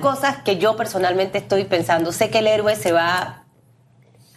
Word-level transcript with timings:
cosas 0.00 0.38
que 0.42 0.58
yo 0.58 0.76
personalmente 0.76 1.38
estoy 1.38 1.64
pensando, 1.64 2.12
sé 2.12 2.30
que 2.30 2.38
el 2.38 2.46
héroe 2.46 2.76
se 2.76 2.92
va 2.92 3.44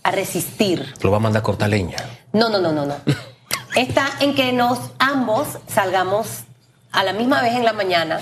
a 0.03 0.11
resistir. 0.11 0.93
Lo 1.01 1.11
va 1.11 1.17
a 1.17 1.19
mandar 1.19 1.41
a 1.41 1.43
cortar 1.43 1.69
leña. 1.69 1.97
No, 2.33 2.49
no, 2.49 2.59
no, 2.59 2.71
no, 2.71 2.85
no. 2.85 2.95
Está 3.75 4.07
en 4.19 4.35
que 4.35 4.53
nos 4.53 4.79
ambos 4.99 5.47
salgamos 5.67 6.43
a 6.91 7.03
la 7.03 7.13
misma 7.13 7.41
vez 7.41 7.55
en 7.55 7.65
la 7.65 7.73
mañana. 7.73 8.19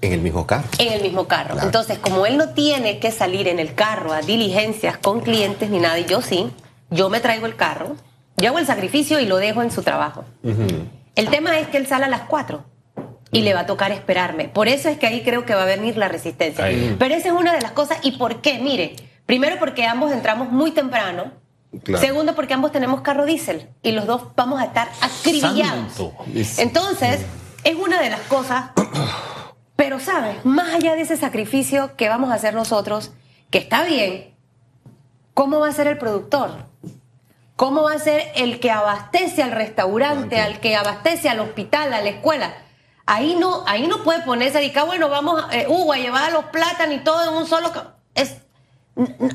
En 0.00 0.12
el 0.12 0.20
mismo 0.20 0.46
carro. 0.46 0.68
En 0.78 0.92
el 0.94 1.02
mismo 1.02 1.26
carro. 1.26 1.56
Entonces, 1.60 1.98
como 1.98 2.24
él 2.24 2.38
no 2.38 2.50
tiene 2.50 2.98
que 2.98 3.10
salir 3.10 3.48
en 3.48 3.58
el 3.58 3.74
carro 3.74 4.12
a 4.12 4.22
diligencias 4.22 4.96
con 4.96 5.20
clientes 5.20 5.68
ni 5.68 5.78
nada, 5.78 5.98
y 5.98 6.06
yo 6.06 6.22
sí, 6.22 6.50
yo 6.90 7.10
me 7.10 7.20
traigo 7.20 7.44
el 7.44 7.56
carro, 7.56 7.96
yo 8.36 8.48
hago 8.48 8.58
el 8.58 8.66
sacrificio 8.66 9.20
y 9.20 9.26
lo 9.26 9.36
dejo 9.36 9.62
en 9.62 9.70
su 9.70 9.82
trabajo. 9.82 10.24
El 11.14 11.28
tema 11.28 11.58
es 11.58 11.68
que 11.68 11.76
él 11.76 11.86
sale 11.86 12.06
a 12.06 12.08
las 12.08 12.22
4 12.22 12.73
y 13.34 13.42
le 13.42 13.52
va 13.52 13.60
a 13.60 13.66
tocar 13.66 13.90
esperarme. 13.90 14.48
Por 14.48 14.68
eso 14.68 14.88
es 14.88 14.96
que 14.96 15.08
ahí 15.08 15.22
creo 15.22 15.44
que 15.44 15.54
va 15.54 15.64
a 15.64 15.66
venir 15.66 15.96
la 15.96 16.08
resistencia. 16.08 16.66
Pero 16.98 17.14
esa 17.14 17.28
es 17.28 17.34
una 17.34 17.52
de 17.52 17.60
las 17.60 17.72
cosas. 17.72 17.98
¿Y 18.02 18.12
por 18.12 18.40
qué? 18.40 18.60
Mire, 18.60 18.94
primero 19.26 19.58
porque 19.58 19.84
ambos 19.84 20.12
entramos 20.12 20.50
muy 20.50 20.70
temprano. 20.70 21.32
Segundo, 21.98 22.36
porque 22.36 22.54
ambos 22.54 22.70
tenemos 22.70 23.00
carro 23.00 23.26
diésel 23.26 23.68
y 23.82 23.90
los 23.90 24.06
dos 24.06 24.28
vamos 24.36 24.60
a 24.60 24.66
estar 24.66 24.88
acribillados. 25.00 26.00
Entonces, 26.58 27.22
es 27.64 27.74
una 27.74 28.00
de 28.00 28.10
las 28.10 28.20
cosas. 28.20 28.66
Pero, 29.76 29.98
¿sabes? 29.98 30.44
Más 30.44 30.72
allá 30.72 30.94
de 30.94 31.02
ese 31.02 31.16
sacrificio 31.16 31.96
que 31.96 32.08
vamos 32.08 32.30
a 32.30 32.34
hacer 32.34 32.54
nosotros, 32.54 33.10
que 33.50 33.58
está 33.58 33.82
bien, 33.82 34.36
¿cómo 35.34 35.58
va 35.58 35.66
a 35.66 35.72
ser 35.72 35.88
el 35.88 35.98
productor? 35.98 36.68
¿Cómo 37.56 37.82
va 37.82 37.94
a 37.94 37.98
ser 37.98 38.30
el 38.36 38.60
que 38.60 38.70
abastece 38.70 39.42
al 39.42 39.50
restaurante, 39.50 40.38
al 40.40 40.60
que 40.60 40.76
abastece 40.76 41.28
al 41.28 41.40
hospital, 41.40 41.92
a 41.92 42.00
la 42.00 42.10
escuela? 42.10 42.54
Ahí 43.06 43.36
no, 43.38 43.64
ahí 43.66 43.86
no 43.86 44.02
puede 44.02 44.22
ponerse 44.22 44.64
y 44.64 44.72
bueno, 44.86 45.08
vamos 45.08 45.44
eh, 45.52 45.66
Hugo, 45.68 45.92
a 45.92 45.98
llevar 45.98 46.32
los 46.32 46.46
plátanos 46.46 46.96
y 46.96 46.98
todo 47.00 47.28
en 47.28 47.36
un 47.36 47.46
solo... 47.46 47.70
Es, 48.14 48.36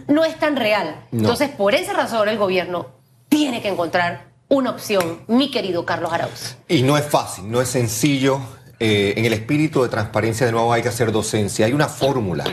no 0.07 0.23
es 0.23 0.39
tan 0.39 0.55
real. 0.55 1.05
Entonces, 1.11 1.49
por 1.49 1.75
esa 1.75 1.93
razón, 1.93 2.29
el 2.29 2.37
gobierno 2.37 2.87
tiene 3.27 3.61
que 3.61 3.67
encontrar 3.67 4.29
una 4.47 4.71
opción, 4.71 5.21
mi 5.27 5.51
querido 5.51 5.85
Carlos 5.85 6.11
Arauz. 6.11 6.55
Y 6.67 6.81
no 6.81 6.97
es 6.97 7.05
fácil, 7.05 7.51
no 7.51 7.61
es 7.61 7.69
sencillo. 7.69 8.39
Eh, 8.79 9.13
en 9.17 9.25
el 9.25 9.33
espíritu 9.33 9.83
de 9.83 9.89
transparencia, 9.89 10.45
de 10.45 10.53
nuevo, 10.53 10.71
hay 10.71 10.81
que 10.81 10.87
hacer 10.87 11.11
docencia. 11.11 11.65
Hay 11.65 11.73
una 11.73 11.89
fórmula 11.89 12.45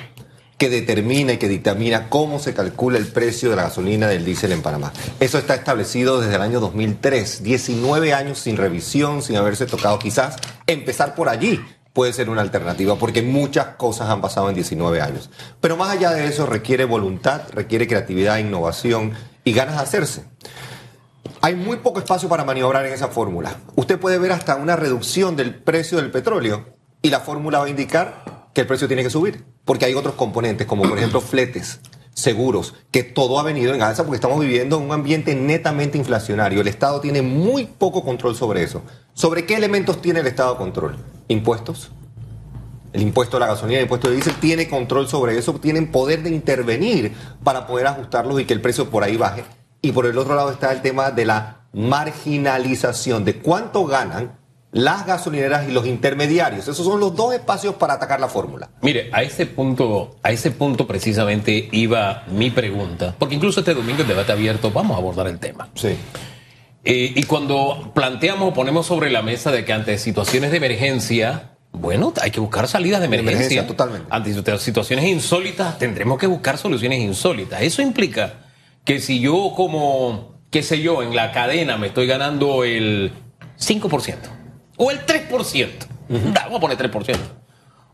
que 0.58 0.70
determina 0.70 1.34
y 1.34 1.38
que 1.38 1.48
dictamina 1.48 2.08
cómo 2.08 2.38
se 2.38 2.54
calcula 2.54 2.98
el 2.98 3.06
precio 3.06 3.50
de 3.50 3.56
la 3.56 3.64
gasolina 3.64 4.08
del 4.08 4.24
diésel 4.24 4.52
en 4.52 4.62
Panamá. 4.62 4.92
Eso 5.20 5.38
está 5.38 5.54
establecido 5.54 6.20
desde 6.20 6.36
el 6.36 6.42
año 6.42 6.60
2003, 6.60 7.42
19 7.42 8.14
años 8.14 8.38
sin 8.38 8.56
revisión, 8.56 9.22
sin 9.22 9.36
haberse 9.36 9.66
tocado. 9.66 9.98
Quizás 9.98 10.36
empezar 10.66 11.14
por 11.14 11.28
allí 11.28 11.60
puede 11.92 12.12
ser 12.12 12.28
una 12.28 12.42
alternativa, 12.42 12.96
porque 12.96 13.22
muchas 13.22 13.68
cosas 13.76 14.10
han 14.10 14.20
pasado 14.20 14.50
en 14.50 14.54
19 14.54 15.00
años. 15.00 15.30
Pero 15.62 15.78
más 15.78 15.90
allá 15.90 16.10
de 16.10 16.26
eso, 16.26 16.44
requiere 16.44 16.84
voluntad, 16.84 17.42
requiere 17.52 17.86
creatividad, 17.86 18.36
innovación 18.36 19.12
y 19.44 19.52
ganas 19.54 19.76
de 19.76 19.82
hacerse. 19.82 20.24
Hay 21.40 21.54
muy 21.54 21.78
poco 21.78 21.98
espacio 21.98 22.28
para 22.28 22.44
maniobrar 22.44 22.84
en 22.84 22.92
esa 22.92 23.08
fórmula. 23.08 23.60
Usted 23.76 23.98
puede 23.98 24.18
ver 24.18 24.32
hasta 24.32 24.56
una 24.56 24.76
reducción 24.76 25.36
del 25.36 25.54
precio 25.54 25.96
del 25.96 26.10
petróleo 26.10 26.76
y 27.00 27.08
la 27.08 27.20
fórmula 27.20 27.60
va 27.60 27.66
a 27.66 27.70
indicar 27.70 28.48
que 28.52 28.62
el 28.62 28.66
precio 28.66 28.88
tiene 28.88 29.02
que 29.02 29.10
subir, 29.10 29.46
porque 29.66 29.84
hay 29.84 29.94
otros 29.94 30.14
componentes, 30.14 30.66
como 30.66 30.84
por 30.84 30.96
ejemplo 30.96 31.20
fletes, 31.20 31.80
seguros, 32.14 32.72
que 32.90 33.02
todo 33.02 33.38
ha 33.38 33.42
venido 33.42 33.74
en 33.74 33.82
alza 33.82 34.04
porque 34.04 34.14
estamos 34.14 34.40
viviendo 34.40 34.78
en 34.78 34.84
un 34.84 34.92
ambiente 34.92 35.34
netamente 35.34 35.98
inflacionario. 35.98 36.62
El 36.62 36.68
Estado 36.68 37.00
tiene 37.02 37.20
muy 37.20 37.66
poco 37.66 38.02
control 38.02 38.34
sobre 38.34 38.62
eso. 38.62 38.80
¿Sobre 39.12 39.44
qué 39.44 39.56
elementos 39.56 40.00
tiene 40.00 40.20
el 40.20 40.26
Estado 40.26 40.56
control? 40.56 40.96
Impuestos. 41.28 41.90
El 42.94 43.02
impuesto 43.02 43.36
a 43.36 43.40
la 43.40 43.48
gasolina, 43.48 43.80
el 43.80 43.84
impuesto 43.84 44.08
de 44.08 44.14
diésel, 44.14 44.36
tiene 44.36 44.68
control 44.68 45.08
sobre 45.08 45.36
eso, 45.36 45.52
tienen 45.54 45.90
poder 45.90 46.22
de 46.22 46.30
intervenir 46.30 47.12
para 47.44 47.66
poder 47.66 47.88
ajustarlos 47.88 48.40
y 48.40 48.46
que 48.46 48.54
el 48.54 48.62
precio 48.62 48.88
por 48.88 49.02
ahí 49.02 49.18
baje. 49.18 49.44
Y 49.82 49.92
por 49.92 50.06
el 50.06 50.16
otro 50.16 50.36
lado 50.36 50.52
está 50.52 50.72
el 50.72 50.80
tema 50.80 51.10
de 51.10 51.26
la 51.26 51.66
marginalización, 51.74 53.26
de 53.26 53.40
cuánto 53.40 53.84
ganan 53.84 54.38
las 54.76 55.06
gasolineras 55.06 55.66
y 55.66 55.72
los 55.72 55.86
intermediarios. 55.86 56.68
Esos 56.68 56.84
son 56.84 57.00
los 57.00 57.16
dos 57.16 57.32
espacios 57.32 57.76
para 57.76 57.94
atacar 57.94 58.20
la 58.20 58.28
fórmula. 58.28 58.68
Mire, 58.82 59.08
a 59.10 59.22
ese 59.22 59.46
punto, 59.46 60.16
a 60.22 60.30
ese 60.30 60.50
punto 60.50 60.86
precisamente 60.86 61.70
iba 61.72 62.24
mi 62.28 62.50
pregunta, 62.50 63.14
porque 63.18 63.36
incluso 63.36 63.60
este 63.60 63.72
domingo 63.72 64.02
en 64.02 64.08
debate 64.08 64.32
abierto 64.32 64.70
vamos 64.70 64.94
a 64.94 64.98
abordar 64.98 65.28
el 65.28 65.38
tema. 65.38 65.70
Sí. 65.74 65.96
Eh, 66.84 67.12
y 67.16 67.22
cuando 67.22 67.90
planteamos, 67.94 68.52
ponemos 68.52 68.84
sobre 68.84 69.10
la 69.10 69.22
mesa 69.22 69.50
de 69.50 69.64
que 69.64 69.72
ante 69.72 69.96
situaciones 69.96 70.50
de 70.50 70.58
emergencia, 70.58 71.56
bueno, 71.72 72.12
hay 72.20 72.30
que 72.30 72.40
buscar 72.40 72.68
salidas 72.68 73.00
de 73.00 73.06
emergencia. 73.06 73.66
totalmente. 73.66 74.06
Ante 74.10 74.58
situaciones 74.58 75.06
insólitas, 75.06 75.78
tendremos 75.78 76.18
que 76.18 76.26
buscar 76.26 76.58
soluciones 76.58 77.00
insólitas. 77.00 77.62
Eso 77.62 77.80
implica 77.80 78.34
que 78.84 79.00
si 79.00 79.20
yo 79.20 79.54
como, 79.56 80.34
qué 80.50 80.62
sé 80.62 80.82
yo, 80.82 81.02
en 81.02 81.16
la 81.16 81.32
cadena 81.32 81.78
me 81.78 81.86
estoy 81.86 82.06
ganando 82.06 82.62
el 82.62 83.12
5% 83.58 84.35
o 84.76 84.90
el 84.90 85.04
3%, 85.04 85.68
vamos 86.08 86.56
a 86.56 86.60
poner 86.60 86.78
3%. 86.78 87.16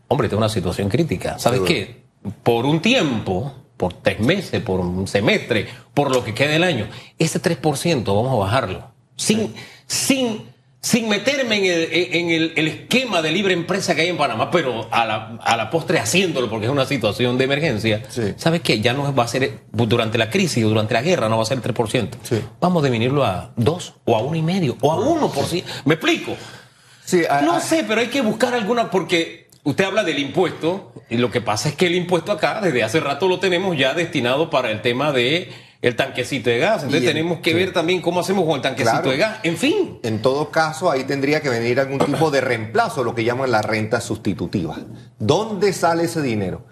Hombre, 0.07 0.29
tengo 0.29 0.39
una 0.39 0.49
situación 0.49 0.89
crítica. 0.89 1.39
¿Sabes 1.39 1.61
qué? 1.61 2.03
Por 2.43 2.65
un 2.65 2.81
tiempo, 2.81 3.53
por 3.77 3.93
tres 3.93 4.19
meses, 4.19 4.61
por 4.61 4.79
un 4.79 5.07
semestre, 5.07 5.67
por 5.93 6.13
lo 6.13 6.23
que 6.23 6.33
quede 6.33 6.53
del 6.53 6.63
año. 6.63 6.87
Ese 7.17 7.41
3% 7.41 8.03
vamos 8.05 8.31
a 8.31 8.35
bajarlo. 8.35 8.91
Sin, 9.15 9.53
sin, 9.87 10.43
sin 10.79 11.09
meterme 11.09 11.57
en, 11.57 12.29
el, 12.29 12.67
esquema 12.67 13.21
de 13.21 13.31
libre 13.31 13.53
empresa 13.53 13.95
que 13.95 14.01
hay 14.01 14.09
en 14.09 14.17
Panamá, 14.17 14.51
pero 14.51 14.87
a 14.91 15.05
la, 15.05 15.39
a 15.41 15.57
la 15.57 15.69
postre 15.69 15.99
haciéndolo 15.99 16.49
porque 16.49 16.65
es 16.65 16.71
una 16.71 16.85
situación 16.85 17.37
de 17.37 17.45
emergencia. 17.45 18.03
¿Sabes 18.37 18.61
qué? 18.61 18.79
Ya 18.81 18.93
no 18.93 19.13
va 19.13 19.23
a 19.23 19.27
ser, 19.27 19.61
durante 19.71 20.17
la 20.17 20.29
crisis 20.29 20.63
o 20.63 20.69
durante 20.69 20.93
la 20.93 21.01
guerra, 21.01 21.27
no 21.27 21.37
va 21.37 21.43
a 21.43 21.45
ser 21.45 21.57
el 21.57 21.63
3%. 21.63 22.09
Vamos 22.61 22.83
a 22.83 22.85
definirlo 22.85 23.25
a 23.25 23.51
2 23.55 23.93
o 24.05 24.15
a 24.17 24.21
1,5 24.21 24.77
o 24.81 24.91
a 24.91 24.97
1%. 24.97 25.63
¿Me 25.85 25.95
explico? 25.95 26.35
No 27.43 27.59
sé, 27.59 27.85
pero 27.87 28.01
hay 28.01 28.07
que 28.07 28.21
buscar 28.21 28.53
alguna 28.53 28.89
porque 28.89 29.43
Usted 29.65 29.85
habla 29.85 30.03
del 30.03 30.19
impuesto 30.19 30.91
y 31.09 31.15
lo 31.17 31.31
que 31.31 31.39
pasa 31.39 31.69
es 31.69 31.75
que 31.75 31.87
el 31.87 31.95
impuesto 31.95 32.33
acá 32.33 32.59
desde 32.59 32.83
hace 32.83 32.99
rato 32.99 33.29
lo 33.29 33.39
tenemos 33.39 33.77
ya 33.77 33.93
destinado 33.93 34.49
para 34.49 34.71
el 34.71 34.81
tema 34.81 35.13
de 35.13 35.51
el 35.81 35.95
tanquecito 35.95 36.49
de 36.49 36.59
gas. 36.59 36.83
Entonces 36.83 37.09
tenemos 37.09 37.39
que 37.39 37.53
ver 37.53 37.71
también 37.71 38.01
cómo 38.01 38.19
hacemos 38.19 38.45
con 38.45 38.55
el 38.55 38.61
tanquecito 38.61 39.09
de 39.09 39.17
gas. 39.17 39.39
En 39.43 39.57
fin. 39.57 39.99
En 40.03 40.21
todo 40.21 40.49
caso, 40.49 40.91
ahí 40.91 41.05
tendría 41.05 41.41
que 41.41 41.49
venir 41.49 41.79
algún 41.79 41.99
tipo 41.99 42.29
de 42.29 42.41
reemplazo, 42.41 43.05
lo 43.05 43.15
que 43.15 43.23
llaman 43.23 43.51
la 43.51 43.61
renta 43.61 44.01
sustitutiva. 44.01 44.77
¿Dónde 45.17 45.71
sale 45.71 46.05
ese 46.05 46.21
dinero? 46.21 46.65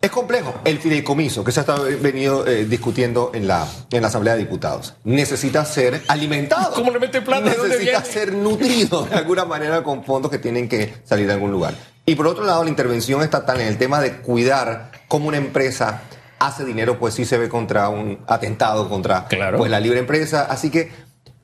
Es 0.00 0.12
complejo. 0.12 0.54
El 0.64 0.78
fideicomiso 0.78 1.42
que 1.42 1.50
se 1.50 1.60
ha 1.60 1.64
venido 2.00 2.46
eh, 2.46 2.66
discutiendo 2.66 3.32
en 3.34 3.48
la, 3.48 3.66
en 3.90 4.00
la 4.00 4.08
Asamblea 4.08 4.34
de 4.34 4.40
Diputados 4.40 4.94
necesita 5.02 5.64
ser 5.64 6.02
alimentado. 6.06 6.72
¿Cómo 6.72 6.92
le 6.92 7.00
mete 7.00 7.20
plata? 7.20 7.50
Necesita 7.50 8.04
ser 8.04 8.32
nutrido 8.32 9.06
de 9.06 9.16
alguna 9.16 9.44
manera 9.44 9.82
con 9.82 10.04
fondos 10.04 10.30
que 10.30 10.38
tienen 10.38 10.68
que 10.68 10.94
salir 11.04 11.26
de 11.26 11.32
algún 11.32 11.50
lugar. 11.50 11.74
Y 12.06 12.14
por 12.14 12.28
otro 12.28 12.44
lado, 12.44 12.62
la 12.62 12.70
intervención 12.70 13.22
estatal 13.22 13.60
en 13.60 13.66
el 13.66 13.76
tema 13.76 14.00
de 14.00 14.18
cuidar 14.18 14.92
cómo 15.08 15.28
una 15.28 15.36
empresa 15.36 16.02
hace 16.38 16.64
dinero, 16.64 16.98
pues 16.98 17.14
sí 17.14 17.24
se 17.24 17.36
ve 17.36 17.48
contra 17.48 17.88
un 17.88 18.20
atentado 18.28 18.88
contra 18.88 19.26
pues, 19.56 19.70
la 19.70 19.80
libre 19.80 19.98
empresa. 19.98 20.46
Así 20.48 20.70
que 20.70 20.90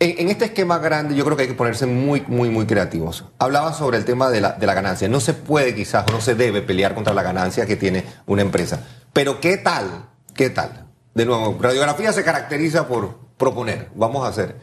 en, 0.00 0.28
este 0.28 0.46
esquema 0.46 0.78
grande 0.78 1.14
yo 1.14 1.24
creo 1.24 1.36
que 1.36 1.44
hay 1.44 1.48
que 1.48 1.54
ponerse 1.54 1.86
muy, 1.86 2.24
muy, 2.26 2.50
muy 2.50 2.66
creativos. 2.66 3.24
Hablaba 3.38 3.72
sobre 3.72 3.98
el 3.98 4.04
tema 4.04 4.30
de 4.30 4.40
la, 4.40 4.52
de 4.52 4.66
la 4.66 4.74
ganancia. 4.74 5.08
No 5.08 5.20
se 5.20 5.34
puede 5.34 5.74
quizás 5.74 6.04
o 6.08 6.12
no 6.12 6.20
se 6.20 6.34
debe 6.34 6.62
pelear 6.62 6.94
contra 6.94 7.14
la 7.14 7.22
ganancia 7.22 7.66
que 7.66 7.76
tiene 7.76 8.04
una 8.26 8.42
empresa. 8.42 8.80
Pero 9.12 9.40
¿qué 9.40 9.56
tal? 9.56 10.08
¿Qué 10.34 10.50
tal? 10.50 10.86
De 11.14 11.24
nuevo, 11.24 11.56
radiografía 11.60 12.12
se 12.12 12.24
caracteriza 12.24 12.88
por 12.88 13.18
proponer. 13.36 13.90
Vamos 13.94 14.24
a 14.24 14.28
hacer. 14.28 14.56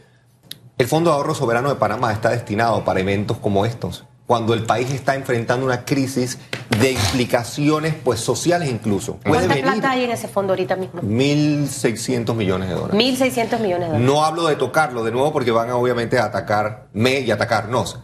El 0.78 0.86
Fondo 0.86 1.10
de 1.10 1.16
Ahorro 1.16 1.34
Soberano 1.34 1.68
de 1.68 1.76
Panamá 1.76 2.12
está 2.12 2.30
destinado 2.30 2.84
para 2.84 3.00
eventos 3.00 3.38
como 3.38 3.64
estos 3.64 4.04
cuando 4.26 4.54
el 4.54 4.64
país 4.64 4.90
está 4.90 5.14
enfrentando 5.14 5.66
una 5.66 5.84
crisis 5.84 6.38
de 6.80 6.92
implicaciones 6.92 7.94
pues 8.02 8.20
sociales 8.20 8.68
incluso. 8.70 9.18
¿Cuánta 9.26 9.54
plata 9.56 9.90
hay 9.90 10.04
en 10.04 10.10
ese 10.10 10.28
fondo 10.28 10.52
ahorita 10.52 10.76
mismo? 10.76 11.02
1.600 11.02 12.34
millones 12.34 12.68
de 12.68 12.74
dólares. 12.74 12.96
1.600 12.96 13.58
millones 13.60 13.80
de 13.80 13.86
dólares. 13.86 14.00
No 14.00 14.24
hablo 14.24 14.46
de 14.46 14.56
tocarlo 14.56 15.04
de 15.04 15.12
nuevo 15.12 15.32
porque 15.32 15.50
van 15.50 15.70
obviamente 15.70 16.18
a 16.18 16.26
atacarme 16.26 17.20
y 17.20 17.30
atacarnos. 17.30 17.98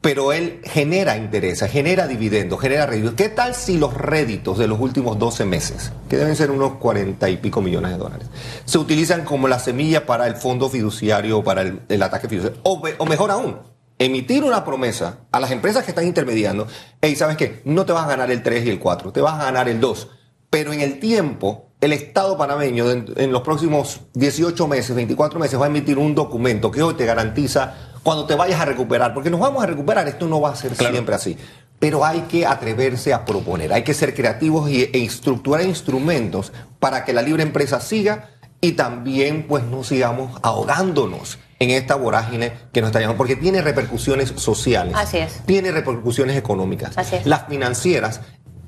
Pero 0.00 0.32
él 0.32 0.60
genera 0.64 1.16
interés, 1.16 1.60
genera 1.70 2.08
dividendos, 2.08 2.60
genera 2.60 2.86
réditos. 2.86 3.14
¿Qué 3.14 3.28
tal 3.28 3.54
si 3.54 3.78
los 3.78 3.94
réditos 3.94 4.58
de 4.58 4.66
los 4.66 4.80
últimos 4.80 5.16
12 5.16 5.44
meses, 5.44 5.92
que 6.08 6.16
deben 6.16 6.34
ser 6.34 6.50
unos 6.50 6.74
40 6.74 7.30
y 7.30 7.36
pico 7.36 7.62
millones 7.62 7.92
de 7.92 7.98
dólares, 7.98 8.26
se 8.64 8.78
utilizan 8.78 9.24
como 9.24 9.46
la 9.46 9.60
semilla 9.60 10.04
para 10.04 10.26
el 10.26 10.34
fondo 10.34 10.68
fiduciario 10.68 11.38
o 11.38 11.44
para 11.44 11.62
el, 11.62 12.02
ataque 12.02 12.28
fiduciario? 12.28 12.60
o 12.64 13.06
mejor 13.06 13.30
aún, 13.30 13.71
emitir 14.04 14.44
una 14.44 14.64
promesa 14.64 15.20
a 15.30 15.40
las 15.40 15.50
empresas 15.50 15.84
que 15.84 15.90
están 15.90 16.06
intermediando, 16.06 16.66
hey, 17.00 17.14
¿sabes 17.16 17.36
qué? 17.36 17.62
No 17.64 17.84
te 17.84 17.92
vas 17.92 18.04
a 18.04 18.08
ganar 18.08 18.30
el 18.30 18.42
3 18.42 18.66
y 18.66 18.70
el 18.70 18.78
4, 18.78 19.12
te 19.12 19.20
vas 19.20 19.40
a 19.40 19.44
ganar 19.44 19.68
el 19.68 19.80
2. 19.80 20.08
Pero 20.50 20.72
en 20.72 20.80
el 20.80 20.98
tiempo, 20.98 21.70
el 21.80 21.92
Estado 21.92 22.36
panameño 22.36 22.90
en, 22.90 23.32
los 23.32 23.42
próximos 23.42 24.00
18 24.14 24.68
meses, 24.68 24.94
24 24.94 25.40
meses, 25.40 25.60
va 25.60 25.64
a 25.64 25.68
emitir 25.68 25.98
un 25.98 26.14
documento 26.14 26.70
que 26.70 26.82
hoy 26.82 26.94
te 26.94 27.06
garantiza 27.06 27.74
cuando 28.02 28.26
te 28.26 28.34
vayas 28.34 28.60
a 28.60 28.64
recuperar, 28.64 29.14
porque 29.14 29.30
nos 29.30 29.40
vamos 29.40 29.62
a 29.62 29.66
recuperar, 29.66 30.06
esto 30.08 30.26
no 30.26 30.40
va 30.40 30.50
a 30.50 30.56
ser 30.56 30.74
siempre 30.74 31.14
así. 31.14 31.36
pero 31.78 32.04
hay 32.04 32.20
que 32.22 32.46
atreverse 32.46 33.12
a 33.12 33.24
proponer, 33.24 33.72
hay 33.72 33.82
que 33.82 33.94
ser 33.94 34.14
creativos 34.14 34.70
y, 34.70 34.82
e 34.82 35.04
estructurar 35.04 35.62
instrumentos 35.64 36.52
para 36.78 37.04
que 37.04 37.12
la 37.12 37.22
libre 37.22 37.42
empresa 37.42 37.80
siga 37.80 38.30
y 38.60 38.72
también 38.72 39.46
pues 39.48 39.64
no 39.64 39.82
sigamos 39.82 40.38
ahogándonos 40.42 41.38
en 41.62 41.70
esta 41.70 41.94
vorágine 41.94 42.52
que 42.72 42.80
nos 42.80 42.88
está 42.88 43.00
llamando, 43.00 43.18
porque 43.18 43.36
tiene 43.36 43.62
repercusiones 43.62 44.32
sociales. 44.36 44.94
Así 44.96 45.18
es. 45.18 45.42
Tiene 45.46 45.70
repercusiones 45.70 46.36
económicas. 46.36 46.98
Así 46.98 47.16
es. 47.16 47.26
Las 47.26 47.46
financieras 47.46 48.20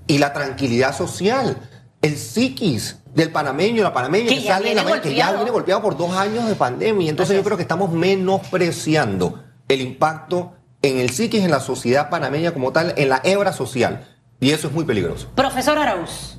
y 0.07 0.19
la 0.19 0.33
tranquilidad 0.33 0.97
social. 0.97 1.57
El 2.03 2.17
psiquis 2.17 2.99
del 3.15 3.33
panameño, 3.33 3.83
la 3.83 3.93
panameña 3.93 4.29
Que 4.29 4.43
sale 4.43 4.71
en 4.71 4.77
la 4.77 5.01
que 5.01 5.15
ya 5.15 5.33
viene 5.33 5.51
golpeado 5.51 5.83
por 5.83 5.97
dos 5.97 6.15
años 6.15 6.47
de 6.47 6.55
pandemia. 6.55 7.11
Entonces 7.11 7.35
Así 7.35 7.41
yo 7.41 7.45
creo 7.45 7.57
que 7.57 7.63
estamos 7.63 7.91
menospreciando 7.91 9.43
el 9.69 9.81
impacto 9.81 10.55
en 10.83 10.99
el 10.99 11.11
psiquis, 11.11 11.43
en 11.43 11.51
la 11.51 11.61
sociedad 11.61 12.11
panameña 12.11 12.53
como 12.53 12.73
tal, 12.73 12.95
en 12.97 13.09
la 13.09 13.21
hebra 13.25 13.53
social. 13.53 14.07
Y 14.39 14.51
eso 14.51 14.69
es 14.69 14.75
muy 14.75 14.85
peligroso. 14.85 15.31
Profesor 15.35 15.79
Arauz, 15.79 16.39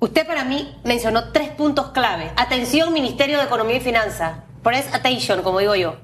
usted 0.00 0.26
para 0.26 0.44
mí 0.44 0.76
mencionó 0.84 1.32
tres 1.32 1.50
puntos 1.50 1.90
clave. 1.92 2.32
Atención, 2.36 2.92
Ministerio 2.92 3.38
de 3.38 3.44
Economía 3.44 3.76
y 3.76 3.80
Finanzas. 3.80 4.45
Press 4.66 4.92
attention, 4.92 5.44
como 5.44 5.60
digo 5.60 5.76
yo. 5.76 5.94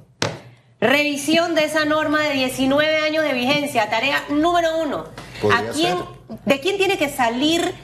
Revisión 0.80 1.56
de 1.56 1.64
esa 1.64 1.84
norma 1.84 2.22
de 2.22 2.34
19 2.34 2.98
años 2.98 3.24
de 3.24 3.32
vigencia. 3.32 3.90
Tarea 3.90 4.22
número 4.28 4.78
uno. 4.78 5.06
Podría 5.40 5.58
¿A 5.58 5.72
quién, 5.72 5.98
ser. 5.98 6.38
¿De 6.44 6.60
quién 6.60 6.76
tiene 6.76 6.96
que 6.96 7.08
salir 7.08 7.74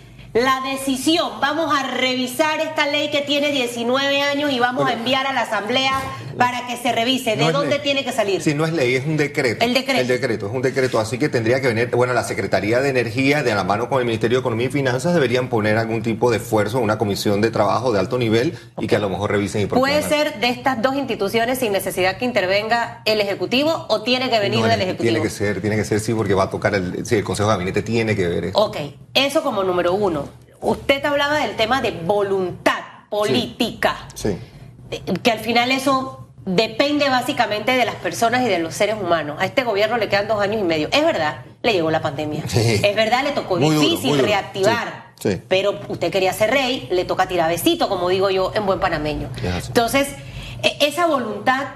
la 0.42 0.60
decisión? 0.70 1.40
Vamos 1.40 1.74
a 1.76 1.82
revisar 1.86 2.60
esta 2.60 2.86
ley 2.86 3.10
que 3.10 3.20
tiene 3.22 3.50
19 3.50 4.22
años 4.22 4.52
y 4.52 4.58
vamos 4.58 4.88
a 4.88 4.92
enviar 4.92 5.26
a 5.26 5.32
la 5.32 5.42
Asamblea 5.42 5.92
para 6.36 6.66
que 6.68 6.76
se 6.76 6.92
revise. 6.92 7.30
¿De 7.36 7.44
No 7.46 7.52
dónde 7.52 7.76
ley. 7.76 7.80
tiene 7.82 8.04
que 8.04 8.12
salir? 8.12 8.40
Si 8.42 8.54
no 8.54 8.64
es 8.64 8.72
ley, 8.72 8.94
es 8.94 9.04
un 9.06 9.16
decreto. 9.16 9.64
El 9.64 9.74
decreto. 9.74 10.00
El 10.00 10.06
decreto, 10.06 10.46
es 10.46 10.52
un 10.54 10.62
decreto. 10.62 11.00
Así 11.00 11.18
que 11.18 11.28
tendría 11.28 11.60
que 11.60 11.66
venir, 11.68 11.90
bueno, 11.90 12.12
la 12.12 12.22
Secretaría 12.24 12.80
de 12.80 12.90
Energía, 12.90 13.42
de 13.42 13.54
la 13.54 13.64
mano 13.64 13.88
con 13.88 13.98
el 13.98 14.04
Ministerio 14.06 14.38
de 14.38 14.40
Economía 14.40 14.66
y 14.66 14.70
Finanzas, 14.70 15.14
deberían 15.14 15.48
poner 15.48 15.76
algún 15.78 16.02
tipo 16.02 16.30
de 16.30 16.36
esfuerzo, 16.36 16.78
una 16.78 16.96
comisión 16.98 17.40
de 17.40 17.50
trabajo 17.50 17.92
de 17.92 17.98
alto 17.98 18.18
nivel 18.18 18.56
y 18.78 18.86
que 18.86 18.96
a 18.96 19.00
lo 19.00 19.08
mejor 19.08 19.32
revisen 19.32 19.62
y 19.62 19.66
¿Puede 19.66 20.02
ser 20.02 20.38
de 20.40 20.48
estas 20.48 20.80
dos 20.80 20.94
instituciones 20.94 21.58
sin 21.58 21.72
necesidad 21.72 22.18
que 22.18 22.24
intervenga 22.24 23.02
el 23.04 23.20
Ejecutivo 23.20 23.86
o 23.88 24.02
tiene 24.02 24.30
que 24.30 24.38
venir 24.38 24.60
No, 24.60 24.66
del 24.66 24.74
el- 24.76 24.82
Ejecutivo? 24.82 25.10
Tiene 25.14 25.22
que 25.22 25.30
ser, 25.30 25.60
tiene 25.60 25.76
que 25.76 25.84
ser, 25.84 25.98
sí, 26.00 26.14
porque 26.14 26.34
va 26.34 26.44
a 26.44 26.50
tocar 26.50 26.74
el, 26.74 27.04
sí, 27.04 27.16
el 27.16 27.24
Consejo 27.24 27.48
de 27.48 27.54
Gabinete 27.56 27.82
tiene 27.82 28.14
que 28.14 28.28
ver 28.28 28.44
eso. 28.46 28.58
Ok, 28.58 28.76
eso 29.26 29.42
como 29.42 29.62
número 29.64 29.94
uno. 29.94 30.28
Usted 30.60 31.04
hablaba 31.04 31.38
del 31.38 31.56
tema 31.56 31.80
de 31.82 31.90
voluntad 31.92 32.80
política, 33.10 33.96
Sí. 34.14 34.36
que 35.22 35.30
al 35.30 35.38
final 35.40 35.70
eso 35.70 36.28
depende 36.44 37.08
básicamente 37.10 37.72
de 37.72 37.84
las 37.84 37.94
personas 37.96 38.42
y 38.42 38.48
de 38.48 38.58
los 38.58 38.74
seres 38.74 38.96
humanos. 39.00 39.36
A 39.38 39.44
este 39.44 39.64
gobierno 39.64 39.98
le 39.98 40.08
quedan 40.08 40.28
dos 40.28 40.40
años 40.40 40.60
y 40.60 40.64
medio. 40.64 40.88
Es 40.92 41.04
verdad, 41.04 41.42
le 41.62 41.72
llegó 41.74 41.90
la 41.90 42.00
pandemia. 42.00 42.42
Sí. 42.48 42.80
Es 42.82 42.96
verdad, 42.96 43.22
le 43.22 43.32
tocó 43.32 43.56
Muy 43.56 43.76
difícil 43.76 44.12
duro. 44.12 44.22
reactivar. 44.24 45.08
Sí, 45.20 45.32
sí. 45.32 45.42
Pero 45.48 45.78
usted 45.88 46.10
quería 46.10 46.32
ser 46.32 46.50
rey, 46.50 46.88
le 46.90 47.04
toca 47.04 47.26
tirar 47.28 47.50
besito, 47.50 47.88
como 47.88 48.08
digo 48.08 48.30
yo 48.30 48.52
en 48.54 48.64
buen 48.66 48.80
panameño. 48.80 49.28
Entonces, 49.66 50.08
e- 50.62 50.76
esa 50.80 51.06
voluntad 51.06 51.66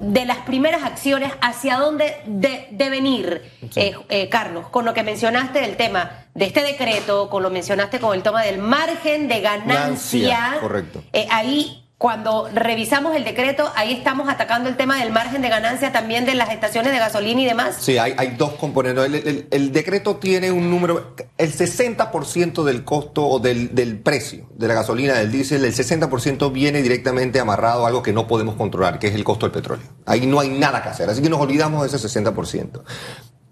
de 0.00 0.24
las 0.24 0.38
primeras 0.38 0.82
acciones, 0.82 1.30
¿hacia 1.42 1.76
dónde 1.76 2.16
de- 2.26 2.66
deben 2.72 3.06
ir, 3.06 3.42
eh, 3.76 3.92
eh, 4.08 4.28
Carlos? 4.30 4.66
Con 4.68 4.84
lo 4.86 4.94
que 4.94 5.02
mencionaste 5.02 5.60
del 5.60 5.76
tema 5.76 6.24
de 6.34 6.46
este 6.46 6.62
decreto, 6.62 7.28
con 7.28 7.42
lo 7.42 7.50
mencionaste 7.50 8.00
con 8.00 8.16
el 8.16 8.22
tema 8.22 8.42
del 8.42 8.58
margen 8.58 9.28
de 9.28 9.40
ganancia. 9.40 10.28
Ganancia, 10.30 10.58
correcto. 10.60 11.04
Eh, 11.12 11.26
ahí, 11.30 11.84
cuando 12.00 12.48
revisamos 12.54 13.14
el 13.14 13.24
decreto, 13.24 13.70
ahí 13.76 13.92
estamos 13.92 14.30
atacando 14.30 14.70
el 14.70 14.78
tema 14.78 14.98
del 14.98 15.12
margen 15.12 15.42
de 15.42 15.50
ganancia 15.50 15.92
también 15.92 16.24
de 16.24 16.34
las 16.34 16.48
estaciones 16.50 16.94
de 16.94 16.98
gasolina 16.98 17.42
y 17.42 17.44
demás. 17.44 17.76
Sí, 17.78 17.98
hay, 17.98 18.36
dos 18.38 18.52
componentes. 18.52 19.44
El 19.50 19.70
decreto 19.70 20.16
tiene 20.16 20.50
un 20.50 20.70
número, 20.70 21.14
el 21.36 21.52
60% 21.52 22.64
del 22.64 22.84
costo 22.84 23.26
o 23.26 23.38
del, 23.38 23.74
del 23.74 23.98
precio 23.98 24.46
de 24.54 24.66
la 24.66 24.72
gasolina, 24.72 25.12
del 25.12 25.30
diésel, 25.30 25.62
el 25.62 25.74
60% 25.74 26.50
viene 26.50 26.80
directamente 26.80 27.38
amarrado 27.38 27.84
a 27.84 27.88
algo 27.88 28.02
que 28.02 28.14
no 28.14 28.26
podemos 28.26 28.54
controlar, 28.54 28.98
que 28.98 29.08
es 29.08 29.14
el 29.14 29.22
costo 29.22 29.44
del 29.44 29.52
petróleo. 29.52 29.86
Ahí 30.06 30.26
no 30.26 30.40
hay 30.40 30.48
nada 30.48 30.82
que 30.82 30.88
hacer, 30.88 31.10
así 31.10 31.20
que 31.20 31.28
nos 31.28 31.38
olvidamos 31.42 31.82
de 31.82 31.94
ese 31.94 32.08
60%. 32.08 32.80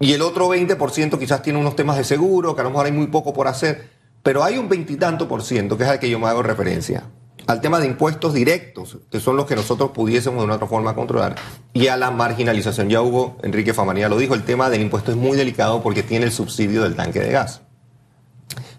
Y 0.01 0.15
el 0.15 0.23
otro 0.23 0.49
20% 0.49 1.19
quizás 1.19 1.43
tiene 1.43 1.59
unos 1.59 1.77
temas 1.77 1.99
de 1.99 2.05
seguro, 2.05 2.55
que 2.55 2.63
a 2.63 2.65
lo 2.65 2.71
mejor 2.71 2.87
hay 2.87 2.93
muy 2.93 3.09
poco 3.09 3.35
por 3.35 3.47
hacer, 3.47 3.91
pero 4.23 4.43
hay 4.43 4.57
un 4.57 4.71
veintitanto 4.71 5.29
por 5.29 5.43
ciento, 5.43 5.77
que 5.77 5.85
es 5.85 5.91
al 5.91 5.99
que 5.99 6.09
yo 6.09 6.19
me 6.19 6.29
hago 6.29 6.43
referencia, 6.43 7.05
al 7.49 7.63
tema 7.63 7.81
de 7.81 7.87
impuestos 7.87 8.35
directos, 8.35 8.99
que 9.11 9.21
son 9.21 9.37
los 9.37 9.47
que 9.47 9.57
nosotros 9.57 9.93
pudiésemos 9.93 10.41
de 10.41 10.45
una 10.45 10.57
otra 10.57 10.69
forma 10.69 10.95
controlar, 10.95 11.35
y 11.73 11.87
a 11.87 11.97
la 11.97 12.11
marginalización. 12.11 12.91
Ya 12.91 13.01
Hugo 13.01 13.39
Enrique 13.43 13.73
Famanía 13.73 14.11
lo 14.11 14.19
dijo, 14.19 14.35
el 14.35 14.45
tema 14.45 14.69
del 14.69 14.83
impuesto 14.83 15.11
es 15.11 15.17
muy 15.17 15.35
delicado 15.35 15.83
porque 15.83 16.03
tiene 16.03 16.27
el 16.27 16.33
subsidio 16.33 16.83
del 16.83 16.95
tanque 16.95 17.21
de 17.21 17.33
gas. 17.33 17.63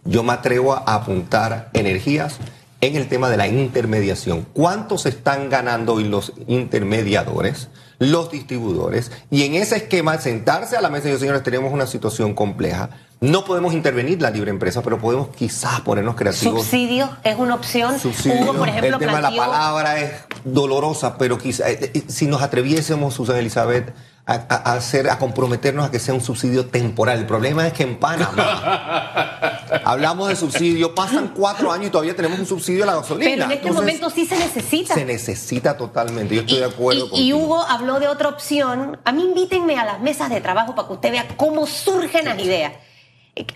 Yo 0.05 0.21
me 0.21 0.33
atrevo 0.33 0.73
a 0.73 0.83
apuntar 0.85 1.71
energías 1.73 2.37
en 2.81 2.95
el 2.95 3.07
tema 3.09 3.31
de 3.31 3.37
la 3.37 3.47
intermediación. 3.47 4.45
¿Cuántos 4.53 5.07
están 5.07 5.49
ganando 5.49 5.95
hoy 5.95 6.03
los 6.03 6.33
intermediadores, 6.45 7.69
los 7.97 8.29
distribuidores? 8.29 9.11
Y 9.31 9.45
en 9.45 9.55
ese 9.55 9.77
esquema, 9.77 10.19
sentarse 10.19 10.77
a 10.77 10.81
la 10.81 10.91
mesa 10.91 11.07
y 11.07 11.11
decir, 11.11 11.21
señores, 11.21 11.41
tenemos 11.41 11.73
una 11.73 11.87
situación 11.87 12.35
compleja. 12.35 12.91
No 13.21 13.43
podemos 13.43 13.73
intervenir 13.73 14.21
la 14.21 14.29
libre 14.29 14.49
empresa, 14.49 14.81
pero 14.81 14.97
podemos 14.97 15.27
quizás 15.35 15.81
ponernos 15.81 16.15
creativos. 16.15 16.61
Subsidio 16.61 17.09
es 17.25 17.35
una 17.37 17.55
opción. 17.55 17.99
Subsidio. 17.99 18.41
Hugo, 18.43 18.53
por 18.53 18.69
ejemplo, 18.69 18.93
el 18.95 18.99
tema 18.99 19.15
de 19.17 19.21
la 19.23 19.29
planteó- 19.29 19.45
palabra 19.45 19.99
es 19.99 20.11
dolorosa, 20.45 21.17
pero 21.17 21.37
quizá, 21.37 21.69
eh, 21.69 21.91
eh, 21.93 22.03
si 22.07 22.27
nos 22.27 22.41
atreviésemos, 22.41 23.13
Susana 23.13 23.39
Elizabeth, 23.39 23.93
a, 24.25 24.33
a- 24.35 24.73
hacer, 24.75 25.09
a 25.09 25.17
comprometernos 25.19 25.85
a 25.85 25.91
que 25.91 25.99
sea 25.99 26.13
un 26.13 26.21
subsidio 26.21 26.67
temporal. 26.67 27.19
El 27.19 27.25
problema 27.25 27.67
es 27.67 27.73
que 27.73 27.83
en 27.83 27.99
Panamá 27.99 29.59
hablamos 29.83 30.29
de 30.29 30.35
subsidio, 30.37 30.95
pasan 30.95 31.33
cuatro 31.35 31.71
años 31.73 31.87
y 31.87 31.89
todavía 31.89 32.15
tenemos 32.15 32.39
un 32.39 32.45
subsidio 32.45 32.83
a 32.83 32.87
la 32.87 32.95
gasolina. 32.95 33.31
Pero 33.31 33.43
en 33.45 33.51
este 33.51 33.67
Entonces, 33.67 33.81
momento 33.81 34.09
sí 34.11 34.25
se 34.27 34.37
necesita. 34.37 34.93
se 34.93 35.03
necesita 35.03 35.75
totalmente. 35.75 36.35
Yo 36.35 36.41
estoy 36.41 36.59
de 36.59 36.65
acuerdo 36.65 37.07
y, 37.07 37.09
con 37.09 37.19
y 37.19 37.33
Hugo 37.33 37.63
habló 37.67 37.99
de 37.99 38.07
otra 38.07 38.29
opción. 38.29 38.97
A 39.03 39.11
mí 39.11 39.23
invítenme 39.23 39.77
a 39.77 39.83
las 39.85 39.99
mesas 39.99 40.29
de 40.29 40.39
trabajo 40.39 40.73
para 40.75 40.87
que 40.87 40.93
usted 40.93 41.11
vea 41.11 41.27
cómo 41.35 41.67
surgen 41.67 42.23
las 42.25 42.39
ideas. 42.39 42.71